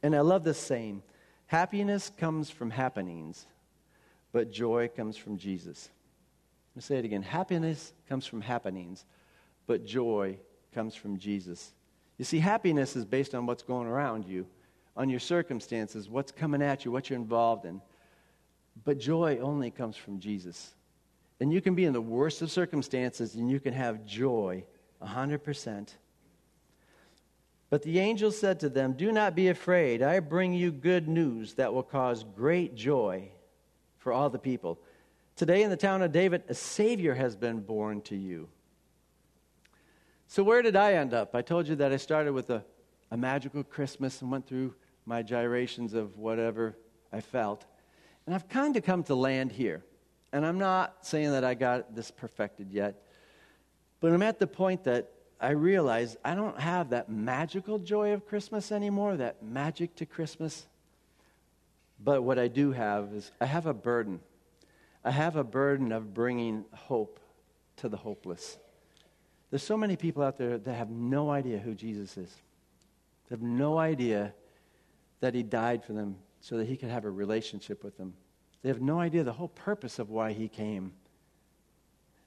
And 0.03 0.15
I 0.15 0.21
love 0.21 0.43
this 0.43 0.57
saying 0.57 1.03
happiness 1.47 2.11
comes 2.17 2.49
from 2.49 2.69
happenings, 2.69 3.45
but 4.31 4.51
joy 4.51 4.89
comes 4.95 5.17
from 5.17 5.37
Jesus. 5.37 5.89
Let 6.71 6.75
me 6.77 6.81
say 6.81 6.97
it 6.97 7.05
again 7.05 7.21
happiness 7.21 7.93
comes 8.07 8.25
from 8.25 8.41
happenings, 8.41 9.05
but 9.67 9.85
joy 9.85 10.37
comes 10.73 10.95
from 10.95 11.17
Jesus. 11.17 11.73
You 12.17 12.25
see, 12.25 12.39
happiness 12.39 12.95
is 12.95 13.05
based 13.05 13.35
on 13.35 13.45
what's 13.45 13.63
going 13.63 13.87
around 13.87 14.25
you 14.25 14.45
on 14.95 15.09
your 15.09 15.19
circumstances, 15.19 16.09
what's 16.09 16.31
coming 16.31 16.61
at 16.61 16.85
you, 16.85 16.91
what 16.91 17.09
you're 17.09 17.19
involved 17.19 17.65
in. 17.65 17.81
But 18.83 18.99
joy 18.99 19.39
only 19.39 19.71
comes 19.71 19.95
from 19.95 20.19
Jesus. 20.19 20.73
And 21.41 21.51
you 21.51 21.59
can 21.59 21.73
be 21.73 21.85
in 21.85 21.93
the 21.93 21.99
worst 21.99 22.43
of 22.43 22.51
circumstances 22.51 23.33
and 23.33 23.49
you 23.49 23.59
can 23.59 23.73
have 23.73 24.05
joy 24.05 24.63
100%. 25.03 25.89
But 27.71 27.81
the 27.81 27.97
angel 27.97 28.31
said 28.31 28.59
to 28.59 28.69
them, 28.69 28.93
Do 28.93 29.11
not 29.11 29.35
be 29.35 29.47
afraid. 29.47 30.03
I 30.03 30.19
bring 30.19 30.53
you 30.53 30.71
good 30.71 31.07
news 31.07 31.55
that 31.55 31.73
will 31.73 31.81
cause 31.81 32.23
great 32.23 32.75
joy 32.75 33.29
for 33.97 34.13
all 34.13 34.29
the 34.29 34.37
people. 34.37 34.79
Today 35.35 35.63
in 35.63 35.71
the 35.71 35.77
town 35.77 36.03
of 36.03 36.11
David, 36.11 36.43
a 36.47 36.53
Savior 36.53 37.15
has 37.15 37.35
been 37.35 37.61
born 37.61 38.01
to 38.01 38.15
you. 38.15 38.47
So, 40.27 40.43
where 40.43 40.61
did 40.61 40.75
I 40.75 40.93
end 40.93 41.15
up? 41.15 41.33
I 41.33 41.41
told 41.41 41.67
you 41.67 41.75
that 41.77 41.91
I 41.91 41.97
started 41.97 42.33
with 42.33 42.51
a, 42.51 42.63
a 43.09 43.17
magical 43.17 43.63
Christmas 43.63 44.21
and 44.21 44.31
went 44.31 44.45
through 44.45 44.75
my 45.07 45.23
gyrations 45.23 45.95
of 45.95 46.19
whatever 46.19 46.77
I 47.11 47.21
felt. 47.21 47.65
And 48.27 48.35
I've 48.35 48.47
kind 48.47 48.77
of 48.77 48.83
come 48.83 49.03
to 49.05 49.15
land 49.15 49.51
here. 49.53 49.83
And 50.33 50.45
I'm 50.45 50.57
not 50.57 51.05
saying 51.05 51.31
that 51.31 51.43
I 51.43 51.53
got 51.53 51.95
this 51.95 52.11
perfected 52.11 52.71
yet, 52.71 52.95
but 53.99 54.13
I'm 54.13 54.23
at 54.23 54.39
the 54.39 54.47
point 54.47 54.85
that 54.85 55.11
I 55.39 55.51
realize 55.51 56.17
I 56.23 56.35
don't 56.35 56.59
have 56.59 56.91
that 56.91 57.09
magical 57.09 57.79
joy 57.79 58.13
of 58.13 58.25
Christmas 58.27 58.71
anymore, 58.71 59.17
that 59.17 59.43
magic 59.43 59.95
to 59.95 60.05
Christmas. 60.05 60.67
But 62.03 62.23
what 62.23 62.39
I 62.39 62.47
do 62.47 62.71
have 62.71 63.13
is 63.13 63.31
I 63.41 63.45
have 63.45 63.65
a 63.65 63.73
burden. 63.73 64.19
I 65.03 65.11
have 65.11 65.35
a 65.35 65.43
burden 65.43 65.91
of 65.91 66.13
bringing 66.13 66.65
hope 66.73 67.19
to 67.77 67.89
the 67.89 67.97
hopeless. 67.97 68.57
There's 69.49 69.63
so 69.63 69.77
many 69.77 69.95
people 69.95 70.23
out 70.23 70.37
there 70.37 70.57
that 70.57 70.73
have 70.73 70.89
no 70.89 71.29
idea 71.29 71.57
who 71.57 71.73
Jesus 71.73 72.17
is. 72.17 72.33
They 73.27 73.33
have 73.33 73.41
no 73.41 73.77
idea 73.77 74.33
that 75.19 75.33
he 75.33 75.43
died 75.43 75.83
for 75.83 75.93
them 75.93 76.15
so 76.39 76.57
that 76.57 76.67
he 76.67 76.77
could 76.77 76.89
have 76.89 77.05
a 77.05 77.09
relationship 77.09 77.83
with 77.83 77.97
them. 77.97 78.13
They 78.61 78.69
have 78.69 78.81
no 78.81 78.99
idea 78.99 79.23
the 79.23 79.33
whole 79.33 79.47
purpose 79.47 79.99
of 79.99 80.09
why 80.09 80.33
he 80.33 80.47
came. 80.47 80.93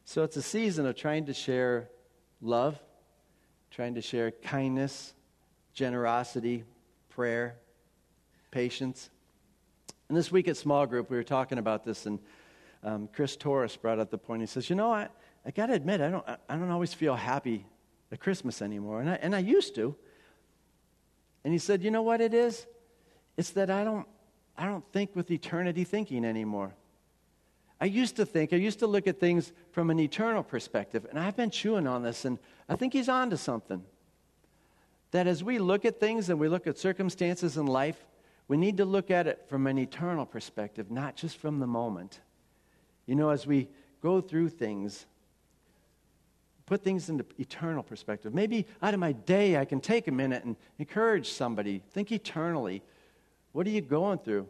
So 0.05 0.23
it's 0.23 0.37
a 0.37 0.43
season 0.43 0.87
of 0.87 0.97
trying 0.97 1.27
to 1.27 1.35
share 1.35 1.89
love, 2.41 2.79
trying 3.71 3.95
to 3.95 4.03
share 4.03 4.31
kindness, 4.31 5.15
generosity, 5.73 6.65
prayer, 7.09 7.57
patience. 8.51 9.11
And 10.09 10.19
this 10.19 10.31
week 10.31 10.49
at 10.49 10.57
small 10.57 10.87
group, 10.87 11.11
we 11.11 11.17
were 11.17 11.25
talking 11.25 11.59
about 11.59 11.85
this, 11.85 12.07
and 12.07 12.19
um, 12.83 13.09
Chris 13.13 13.37
Torres 13.37 13.77
brought 13.77 13.99
up 13.99 14.11
the 14.11 14.19
point. 14.19 14.43
He 14.43 14.47
says, 14.47 14.69
"You 14.69 14.77
know, 14.77 14.93
I, 14.93 15.09
I 15.47 15.51
got 15.51 15.67
to 15.67 15.73
admit, 15.73 16.01
I 16.01 16.11
don't, 16.11 16.27
I 16.29 16.57
don't 16.57 16.71
always 16.71 16.93
feel 16.93 17.17
happy 17.17 17.65
at 18.13 18.21
Christmas 18.21 18.61
anymore, 18.61 19.01
and 19.01 19.11
I, 19.11 19.15
and 19.15 19.35
I 19.35 19.39
used 19.39 19.75
to. 19.77 19.97
And 21.45 21.53
he 21.53 21.59
said, 21.59 21.83
You 21.83 21.91
know 21.91 22.03
what 22.03 22.21
it 22.21 22.35
is? 22.35 22.67
It's 23.37 23.51
that 23.51 23.71
I 23.71 23.85
don't, 23.85 24.07
I 24.57 24.67
don't 24.67 24.85
think 24.93 25.15
with 25.15 25.31
eternity 25.31 25.85
thinking 25.85 26.25
anymore. 26.25 26.75
I 27.81 27.87
used 27.87 28.17
to 28.17 28.27
think, 28.27 28.53
I 28.53 28.57
used 28.57 28.79
to 28.79 28.87
look 28.87 29.07
at 29.07 29.19
things 29.19 29.53
from 29.73 29.91
an 29.91 29.99
eternal 29.99 30.43
perspective, 30.43 31.07
and 31.11 31.19
I've 31.19 31.37
been 31.37 31.51
chewing 31.51 31.87
on 31.87 32.03
this, 32.03 32.25
and 32.25 32.39
I 32.69 32.77
think 32.77 32.93
he's 32.93 33.09
on 33.09 33.31
to 33.31 33.37
something. 33.37 33.83
That 35.11 35.27
as 35.27 35.45
we 35.45 35.59
look 35.59 35.85
at 35.85 36.01
things 36.01 36.31
and 36.31 36.39
we 36.39 36.49
look 36.49 36.67
at 36.67 36.79
circumstances 36.79 37.57
in 37.57 37.67
life, 37.67 38.07
we 38.49 38.57
need 38.57 38.77
to 38.77 38.85
look 38.85 39.11
at 39.11 39.27
it 39.27 39.45
from 39.49 39.67
an 39.67 39.79
eternal 39.79 40.27
perspective, 40.27 40.91
not 40.91 41.17
just 41.17 41.37
from 41.37 41.59
the 41.59 41.67
moment. 41.67 42.21
You 43.07 43.17
know, 43.17 43.31
as 43.31 43.47
we 43.47 43.69
go 44.03 44.21
through 44.21 44.51
things, 44.51 45.07
put 46.67 46.83
things 46.83 47.09
into 47.09 47.25
eternal 47.39 47.83
perspective. 47.83 48.35
Maybe 48.35 48.67
out 48.83 48.95
of 48.95 49.01
my 49.01 49.13
day, 49.13 49.57
I 49.57 49.65
can 49.65 49.81
take 49.81 50.09
a 50.09 50.13
minute 50.13 50.45
and 50.45 50.57
encourage 50.79 51.31
somebody. 51.31 51.83
Think 51.93 52.13
eternally. 52.13 52.83
What 53.55 53.69
are 53.69 53.71
you 53.71 53.83
going 53.83 54.19
through? 54.19 54.49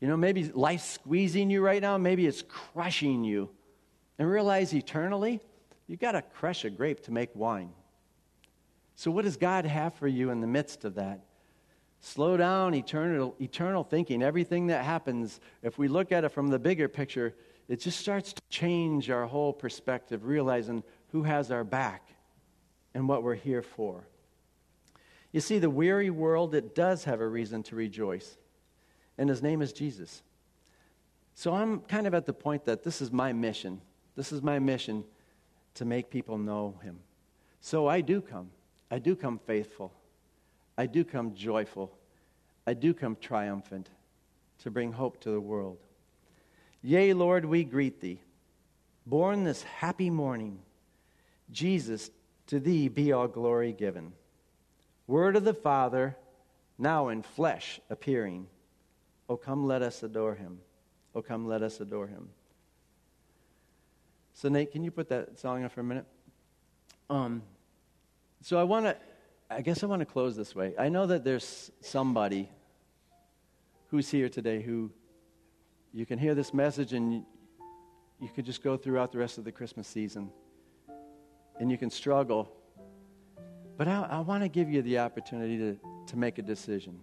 You 0.00 0.08
know, 0.08 0.16
maybe 0.16 0.50
life's 0.52 0.84
squeezing 0.84 1.48
you 1.48 1.62
right 1.62 1.80
now, 1.80 1.96
maybe 1.96 2.26
it's 2.26 2.42
crushing 2.42 3.22
you. 3.22 3.50
And 4.18 4.28
realize 4.28 4.74
eternally, 4.74 5.40
you 5.86 5.96
got 5.96 6.12
to 6.12 6.22
crush 6.22 6.64
a 6.64 6.70
grape 6.70 7.04
to 7.04 7.12
make 7.12 7.30
wine. 7.34 7.70
So, 8.96 9.12
what 9.12 9.24
does 9.24 9.36
God 9.36 9.64
have 9.64 9.94
for 9.94 10.08
you 10.08 10.30
in 10.30 10.40
the 10.40 10.46
midst 10.48 10.84
of 10.84 10.96
that? 10.96 11.20
Slow 12.00 12.36
down 12.36 12.74
eternal, 12.74 13.36
eternal 13.40 13.84
thinking. 13.84 14.24
Everything 14.24 14.66
that 14.66 14.84
happens, 14.84 15.38
if 15.62 15.78
we 15.78 15.86
look 15.86 16.10
at 16.10 16.24
it 16.24 16.30
from 16.30 16.48
the 16.48 16.58
bigger 16.58 16.88
picture, 16.88 17.32
it 17.68 17.76
just 17.76 18.00
starts 18.00 18.32
to 18.32 18.42
change 18.50 19.08
our 19.08 19.26
whole 19.26 19.52
perspective, 19.52 20.24
realizing 20.24 20.82
who 21.12 21.22
has 21.22 21.52
our 21.52 21.62
back 21.62 22.08
and 22.92 23.08
what 23.08 23.22
we're 23.22 23.34
here 23.34 23.62
for. 23.62 24.08
You 25.36 25.42
see, 25.42 25.58
the 25.58 25.68
weary 25.68 26.08
world, 26.08 26.54
it 26.54 26.74
does 26.74 27.04
have 27.04 27.20
a 27.20 27.28
reason 27.28 27.62
to 27.64 27.76
rejoice, 27.76 28.38
and 29.18 29.28
his 29.28 29.42
name 29.42 29.60
is 29.60 29.70
Jesus. 29.70 30.22
So 31.34 31.52
I'm 31.52 31.80
kind 31.80 32.06
of 32.06 32.14
at 32.14 32.24
the 32.24 32.32
point 32.32 32.64
that 32.64 32.82
this 32.82 33.02
is 33.02 33.12
my 33.12 33.34
mission. 33.34 33.82
This 34.14 34.32
is 34.32 34.40
my 34.40 34.58
mission 34.58 35.04
to 35.74 35.84
make 35.84 36.08
people 36.08 36.38
know 36.38 36.80
him. 36.82 37.00
So 37.60 37.86
I 37.86 38.00
do 38.00 38.22
come. 38.22 38.48
I 38.90 38.98
do 38.98 39.14
come 39.14 39.38
faithful. 39.38 39.92
I 40.78 40.86
do 40.86 41.04
come 41.04 41.34
joyful. 41.34 41.92
I 42.66 42.72
do 42.72 42.94
come 42.94 43.14
triumphant 43.20 43.90
to 44.60 44.70
bring 44.70 44.90
hope 44.90 45.20
to 45.20 45.30
the 45.30 45.38
world. 45.38 45.76
Yea, 46.80 47.12
Lord, 47.12 47.44
we 47.44 47.62
greet 47.62 48.00
thee. 48.00 48.22
Born 49.04 49.44
this 49.44 49.62
happy 49.64 50.08
morning, 50.08 50.60
Jesus, 51.52 52.10
to 52.46 52.58
thee 52.58 52.88
be 52.88 53.12
all 53.12 53.28
glory 53.28 53.74
given. 53.74 54.14
Word 55.06 55.36
of 55.36 55.44
the 55.44 55.54
Father, 55.54 56.16
now 56.78 57.08
in 57.08 57.22
flesh 57.22 57.80
appearing. 57.90 58.48
Oh, 59.28 59.36
come, 59.36 59.66
let 59.66 59.82
us 59.82 60.02
adore 60.02 60.34
him. 60.34 60.58
Oh, 61.14 61.22
come, 61.22 61.46
let 61.46 61.62
us 61.62 61.80
adore 61.80 62.06
him. 62.06 62.28
So, 64.34 64.48
Nate, 64.48 64.72
can 64.72 64.84
you 64.84 64.90
put 64.90 65.08
that 65.08 65.38
song 65.38 65.62
on 65.62 65.70
for 65.70 65.80
a 65.80 65.84
minute? 65.84 66.06
Um, 67.08 67.42
so, 68.42 68.58
I 68.58 68.64
want 68.64 68.86
to, 68.86 68.96
I 69.48 69.62
guess 69.62 69.82
I 69.82 69.86
want 69.86 70.00
to 70.00 70.06
close 70.06 70.36
this 70.36 70.54
way. 70.54 70.74
I 70.78 70.88
know 70.88 71.06
that 71.06 71.24
there's 71.24 71.70
somebody 71.80 72.48
who's 73.90 74.10
here 74.10 74.28
today 74.28 74.60
who 74.60 74.90
you 75.92 76.04
can 76.04 76.18
hear 76.18 76.34
this 76.34 76.52
message 76.52 76.92
and 76.92 77.24
you 78.20 78.28
could 78.34 78.44
just 78.44 78.62
go 78.62 78.76
throughout 78.76 79.12
the 79.12 79.18
rest 79.18 79.38
of 79.38 79.44
the 79.44 79.52
Christmas 79.52 79.86
season 79.86 80.30
and 81.58 81.70
you 81.70 81.78
can 81.78 81.90
struggle. 81.90 82.50
But 83.76 83.88
I, 83.88 84.02
I 84.10 84.20
want 84.20 84.42
to 84.42 84.48
give 84.48 84.70
you 84.70 84.82
the 84.82 84.98
opportunity 84.98 85.58
to, 85.58 85.78
to 86.06 86.16
make 86.16 86.38
a 86.38 86.42
decision 86.42 86.98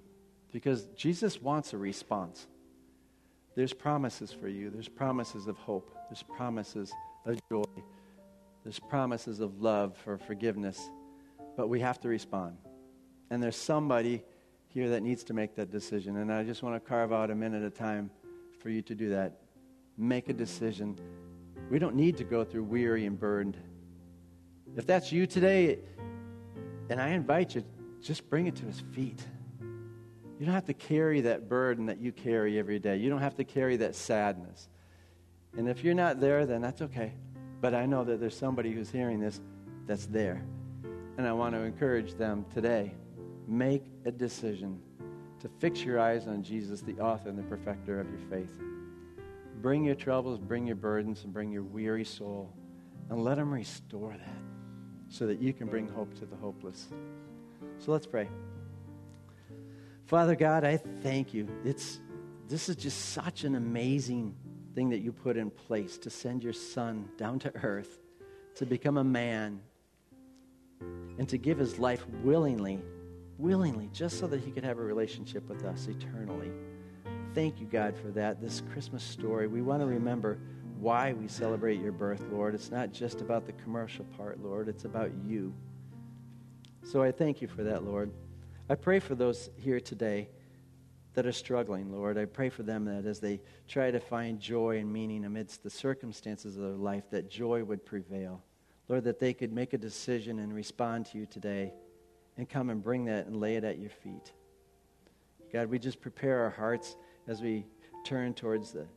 because 0.52 0.86
Jesus 0.96 1.42
wants 1.42 1.74
a 1.74 1.78
response. 1.78 2.48
There's 3.56 3.74
promises 3.74 4.32
for 4.32 4.48
you, 4.48 4.70
there's 4.70 4.88
promises 4.88 5.48
of 5.48 5.58
hope, 5.58 5.96
there's 6.10 6.24
promises 6.24 6.92
of 7.26 7.40
joy, 7.52 7.64
there's 8.64 8.80
promises 8.80 9.40
of 9.40 9.62
love 9.62 9.96
for 9.98 10.18
forgiveness, 10.18 10.90
but 11.56 11.68
we 11.68 11.80
have 11.82 12.00
to 12.02 12.10
respond. 12.10 12.58
And 13.30 13.42
there's 13.42 13.56
somebody 13.56 14.24
here 14.70 14.90
that 14.90 15.04
needs 15.04 15.24
to 15.26 15.34
make 15.34 15.56
that 15.56 15.70
decision. 15.70 16.18
And 16.18 16.34
I 16.34 16.44
just 16.44 16.64
want 16.64 16.76
to 16.76 16.80
carve 16.80 17.14
out 17.14 17.30
a 17.30 17.36
minute 17.36 17.64
of 17.64 17.76
time 17.76 18.10
for 18.60 18.70
you 18.70 18.82
to 18.84 18.96
do 18.96 19.10
that. 19.10 19.40
Make 19.98 20.30
a 20.30 20.34
decision. 20.34 20.98
We 21.70 21.78
don't 21.78 21.96
need 21.96 22.18
to 22.18 22.24
go 22.24 22.44
through 22.44 22.64
weary 22.64 23.06
and 23.06 23.20
burdened. 23.20 23.58
if 24.76 24.88
that's 24.88 25.12
you 25.12 25.28
today, 25.28 25.80
and 26.90 27.02
I 27.02 27.10
invite 27.10 27.56
you, 27.56 27.64
just 28.02 28.30
bring 28.30 28.48
it 28.48 28.56
to 28.58 28.66
his 28.66 28.82
feet. 28.92 29.26
You 30.40 30.46
don't 30.46 30.56
have 30.56 30.66
to 30.66 30.74
carry 30.74 31.22
that 31.22 31.48
burden 31.48 31.86
that 31.86 32.00
you 32.00 32.12
carry 32.12 32.60
every 32.60 32.80
day. 32.80 32.98
You 32.98 33.10
don't 33.10 33.22
have 33.22 33.36
to 33.36 33.44
carry 33.44 33.78
that 33.78 33.96
sadness. 33.96 34.68
And 35.58 35.70
if 35.70 35.84
you're 35.84 35.94
not 35.94 36.20
there, 36.20 36.46
then 36.46 36.62
that's 36.62 36.82
okay. 36.82 37.14
But 37.62 37.74
I 37.74 37.86
know 37.86 38.04
that 38.04 38.20
there's 38.20 38.36
somebody 38.36 38.72
who's 38.72 38.90
hearing 38.90 39.20
this 39.20 39.40
that's 39.88 40.08
there. 40.08 40.44
And 41.18 41.28
I 41.28 41.32
want 41.32 41.54
to 41.56 41.62
encourage 41.62 42.16
them 42.16 42.46
today 42.54 42.94
make 43.48 43.86
a 44.06 44.12
decision 44.12 44.80
to 45.40 45.50
fix 45.60 45.84
your 45.84 46.00
eyes 46.00 46.28
on 46.28 46.44
Jesus, 46.44 46.82
the 46.82 47.00
author 47.00 47.30
and 47.30 47.38
the 47.38 47.44
perfecter 47.44 48.00
of 48.00 48.08
your 48.10 48.22
faith. 48.30 48.52
Bring 49.62 49.84
your 49.84 49.96
troubles, 49.96 50.40
bring 50.40 50.66
your 50.66 50.76
burdens, 50.76 51.24
and 51.24 51.34
bring 51.34 51.52
your 51.52 51.64
weary 51.64 52.06
soul, 52.06 52.54
and 53.10 53.24
let 53.24 53.38
him 53.38 53.54
restore 53.54 54.12
that 54.12 54.53
so 55.14 55.28
that 55.28 55.40
you 55.40 55.54
can 55.54 55.68
bring 55.68 55.88
hope 55.88 56.12
to 56.16 56.26
the 56.26 56.36
hopeless. 56.36 56.88
So 57.78 57.92
let's 57.92 58.08
pray. 58.08 58.28
Father 60.08 60.36
God, 60.36 60.64
I 60.64 60.78
thank 60.78 61.36
you. 61.36 61.48
It's, 61.64 62.00
this 62.50 62.68
is 62.68 62.76
just 62.76 63.10
such 63.10 63.44
an 63.44 63.54
amazing 63.54 64.36
thing 64.74 64.90
that 64.90 65.02
you 65.02 65.12
put 65.12 65.38
in 65.38 65.52
place 65.52 66.00
to 66.00 66.10
send 66.10 66.44
your 66.44 66.52
son 66.52 67.08
down 67.16 67.38
to 67.40 67.56
earth 67.58 68.00
to 68.56 68.66
become 68.66 68.98
a 68.98 69.04
man 69.04 69.62
and 71.20 71.30
to 71.30 71.38
give 71.38 71.60
his 71.60 71.78
life 71.78 72.04
willingly, 72.24 72.82
willingly, 73.38 73.92
just 73.94 74.18
so 74.18 74.26
that 74.26 74.42
he 74.42 74.50
could 74.50 74.64
have 74.64 74.80
a 74.80 74.84
relationship 74.84 75.48
with 75.48 75.64
us 75.64 75.88
eternally. 75.88 76.50
Thank 77.36 77.60
you, 77.60 77.68
God, 77.68 77.96
for 77.96 78.08
that. 78.10 78.42
This 78.42 78.64
Christmas 78.72 79.04
story, 79.04 79.48
we 79.48 79.62
want 79.62 79.82
to 79.82 79.86
remember 79.86 80.40
why 80.80 81.14
we 81.14 81.28
celebrate 81.28 81.80
your 81.80 81.92
birth, 81.92 82.24
Lord. 82.32 82.56
It's 82.56 82.72
not 82.72 82.92
just 82.92 83.22
about 83.22 83.46
the 83.46 83.54
commercial 83.54 84.06
part, 84.18 84.44
Lord, 84.44 84.68
it's 84.68 84.86
about 84.86 85.12
you. 85.26 85.54
So 86.84 87.02
I 87.02 87.12
thank 87.12 87.42
you 87.42 87.48
for 87.48 87.64
that, 87.64 87.84
Lord. 87.84 88.12
I 88.70 88.76
pray 88.76 89.00
for 89.00 89.16
those 89.16 89.50
here 89.56 89.80
today 89.80 90.30
that 91.14 91.26
are 91.26 91.32
struggling, 91.32 91.92
Lord. 91.92 92.18
I 92.18 92.26
pray 92.26 92.50
for 92.50 92.64
them 92.64 92.86
that 92.86 93.06
as 93.06 93.20
they 93.20 93.42
try 93.68 93.92
to 93.92 94.00
find 94.00 94.40
joy 94.40 94.80
and 94.80 94.92
meaning 94.92 95.26
amidst 95.26 95.64
the 95.64 95.70
circumstances 95.70 96.58
of 96.58 96.64
their 96.64 96.72
life, 96.72 97.10
that 97.12 97.30
joy 97.30 97.64
would 97.64 97.86
prevail. 97.86 98.42
Lord, 98.88 99.04
that 99.06 99.20
they 99.20 99.34
could 99.34 99.54
make 99.54 99.74
a 99.74 99.78
decision 99.78 100.40
and 100.40 100.54
respond 100.54 101.06
to 101.08 101.18
you 101.18 101.26
today 101.26 101.74
and 102.38 102.50
come 102.50 102.70
and 102.70 102.84
bring 102.84 103.06
that 103.06 103.28
and 103.28 103.38
lay 103.40 103.56
it 103.56 103.64
at 103.64 103.80
your 103.80 103.90
feet. 103.90 104.34
God, 105.52 105.70
we 105.70 105.78
just 105.78 106.02
prepare 106.02 106.42
our 106.42 106.50
hearts 106.50 106.96
as 107.28 107.42
we 107.42 107.66
turn 108.04 108.34
towards 108.34 108.72
the 108.72 108.88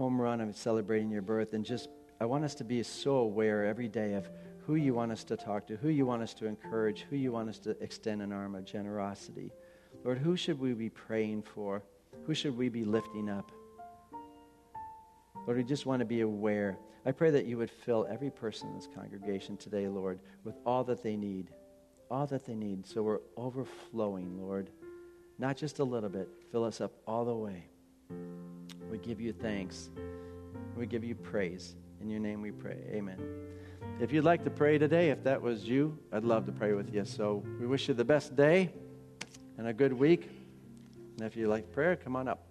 home 0.00 0.18
run 0.18 0.40
of 0.40 0.56
celebrating 0.56 1.10
your 1.10 1.20
birth. 1.20 1.52
And 1.52 1.62
just, 1.62 1.90
I 2.22 2.24
want 2.24 2.42
us 2.42 2.54
to 2.54 2.64
be 2.64 2.82
so 2.82 3.16
aware 3.16 3.66
every 3.66 3.86
day 3.86 4.14
of 4.14 4.30
who 4.64 4.76
you 4.76 4.94
want 4.94 5.12
us 5.12 5.24
to 5.24 5.36
talk 5.36 5.66
to, 5.66 5.76
who 5.76 5.90
you 5.90 6.06
want 6.06 6.22
us 6.22 6.32
to 6.34 6.46
encourage, 6.46 7.02
who 7.10 7.16
you 7.16 7.32
want 7.32 7.50
us 7.50 7.58
to 7.58 7.70
extend 7.82 8.22
an 8.22 8.32
arm 8.32 8.54
of 8.54 8.64
generosity. 8.64 9.52
Lord, 10.02 10.16
who 10.16 10.38
should 10.38 10.58
we 10.58 10.72
be 10.72 10.88
praying 10.88 11.42
for? 11.42 11.82
Who 12.24 12.32
should 12.32 12.56
we 12.56 12.70
be 12.70 12.82
lifting 12.82 13.28
up? 13.28 13.52
Lord, 15.46 15.58
we 15.58 15.64
just 15.64 15.84
want 15.84 16.00
to 16.00 16.06
be 16.06 16.22
aware. 16.22 16.78
I 17.04 17.12
pray 17.12 17.30
that 17.32 17.44
you 17.44 17.58
would 17.58 17.70
fill 17.70 18.06
every 18.10 18.30
person 18.30 18.70
in 18.70 18.76
this 18.76 18.88
congregation 18.94 19.58
today, 19.58 19.86
Lord, 19.86 20.18
with 20.44 20.54
all 20.64 20.82
that 20.84 21.02
they 21.02 21.16
need. 21.16 21.50
All 22.10 22.26
that 22.28 22.46
they 22.46 22.54
need. 22.54 22.86
So 22.86 23.02
we're 23.02 23.20
overflowing, 23.36 24.40
Lord. 24.40 24.70
Not 25.38 25.58
just 25.58 25.78
a 25.78 25.84
little 25.84 26.08
bit. 26.08 26.30
Fill 26.50 26.64
us 26.64 26.80
up 26.80 26.92
all 27.06 27.26
the 27.26 27.36
way. 27.36 27.66
We 28.90 28.98
give 28.98 29.20
you 29.20 29.32
thanks. 29.32 29.90
We 30.76 30.86
give 30.86 31.04
you 31.04 31.14
praise. 31.14 31.76
In 32.00 32.10
your 32.10 32.18
name 32.18 32.42
we 32.42 32.50
pray. 32.50 32.78
Amen. 32.90 33.18
If 34.00 34.12
you'd 34.12 34.24
like 34.24 34.42
to 34.44 34.50
pray 34.50 34.78
today, 34.78 35.10
if 35.10 35.22
that 35.24 35.40
was 35.40 35.68
you, 35.68 35.96
I'd 36.12 36.24
love 36.24 36.46
to 36.46 36.52
pray 36.52 36.72
with 36.72 36.92
you. 36.92 37.04
So 37.04 37.44
we 37.60 37.66
wish 37.66 37.86
you 37.86 37.94
the 37.94 38.04
best 38.04 38.34
day 38.34 38.70
and 39.58 39.68
a 39.68 39.72
good 39.72 39.92
week. 39.92 40.28
And 41.18 41.26
if 41.26 41.36
you 41.36 41.48
like 41.48 41.70
prayer, 41.72 41.96
come 41.96 42.16
on 42.16 42.26
up. 42.26 42.46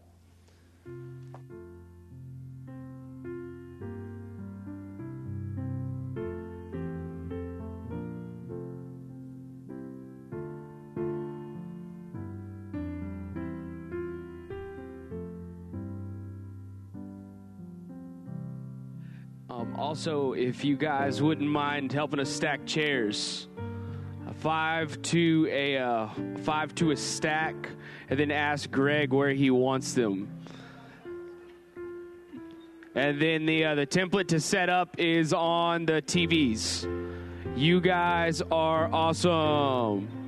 Also, 19.49 20.33
if 20.33 20.63
you 20.63 20.75
guys 20.75 21.21
wouldn't 21.21 21.49
mind 21.49 21.91
helping 21.91 22.19
us 22.19 22.29
stack 22.29 22.65
chairs 22.65 23.47
five 24.39 25.01
to 25.01 25.47
a 25.51 25.77
uh, 25.77 26.07
five 26.43 26.73
to 26.75 26.91
a 26.91 26.95
stack, 26.95 27.55
and 28.09 28.19
then 28.19 28.31
ask 28.31 28.71
Greg 28.71 29.11
where 29.11 29.31
he 29.31 29.51
wants 29.51 29.93
them. 29.93 30.29
And 32.95 33.21
then 33.21 33.45
the 33.45 33.65
uh, 33.65 33.75
the 33.75 33.87
template 33.87 34.27
to 34.29 34.39
set 34.39 34.69
up 34.69 34.99
is 34.99 35.33
on 35.33 35.85
the 35.85 36.01
TVs. 36.01 36.87
You 37.55 37.81
guys 37.81 38.41
are 38.51 38.89
awesome. 38.93 40.18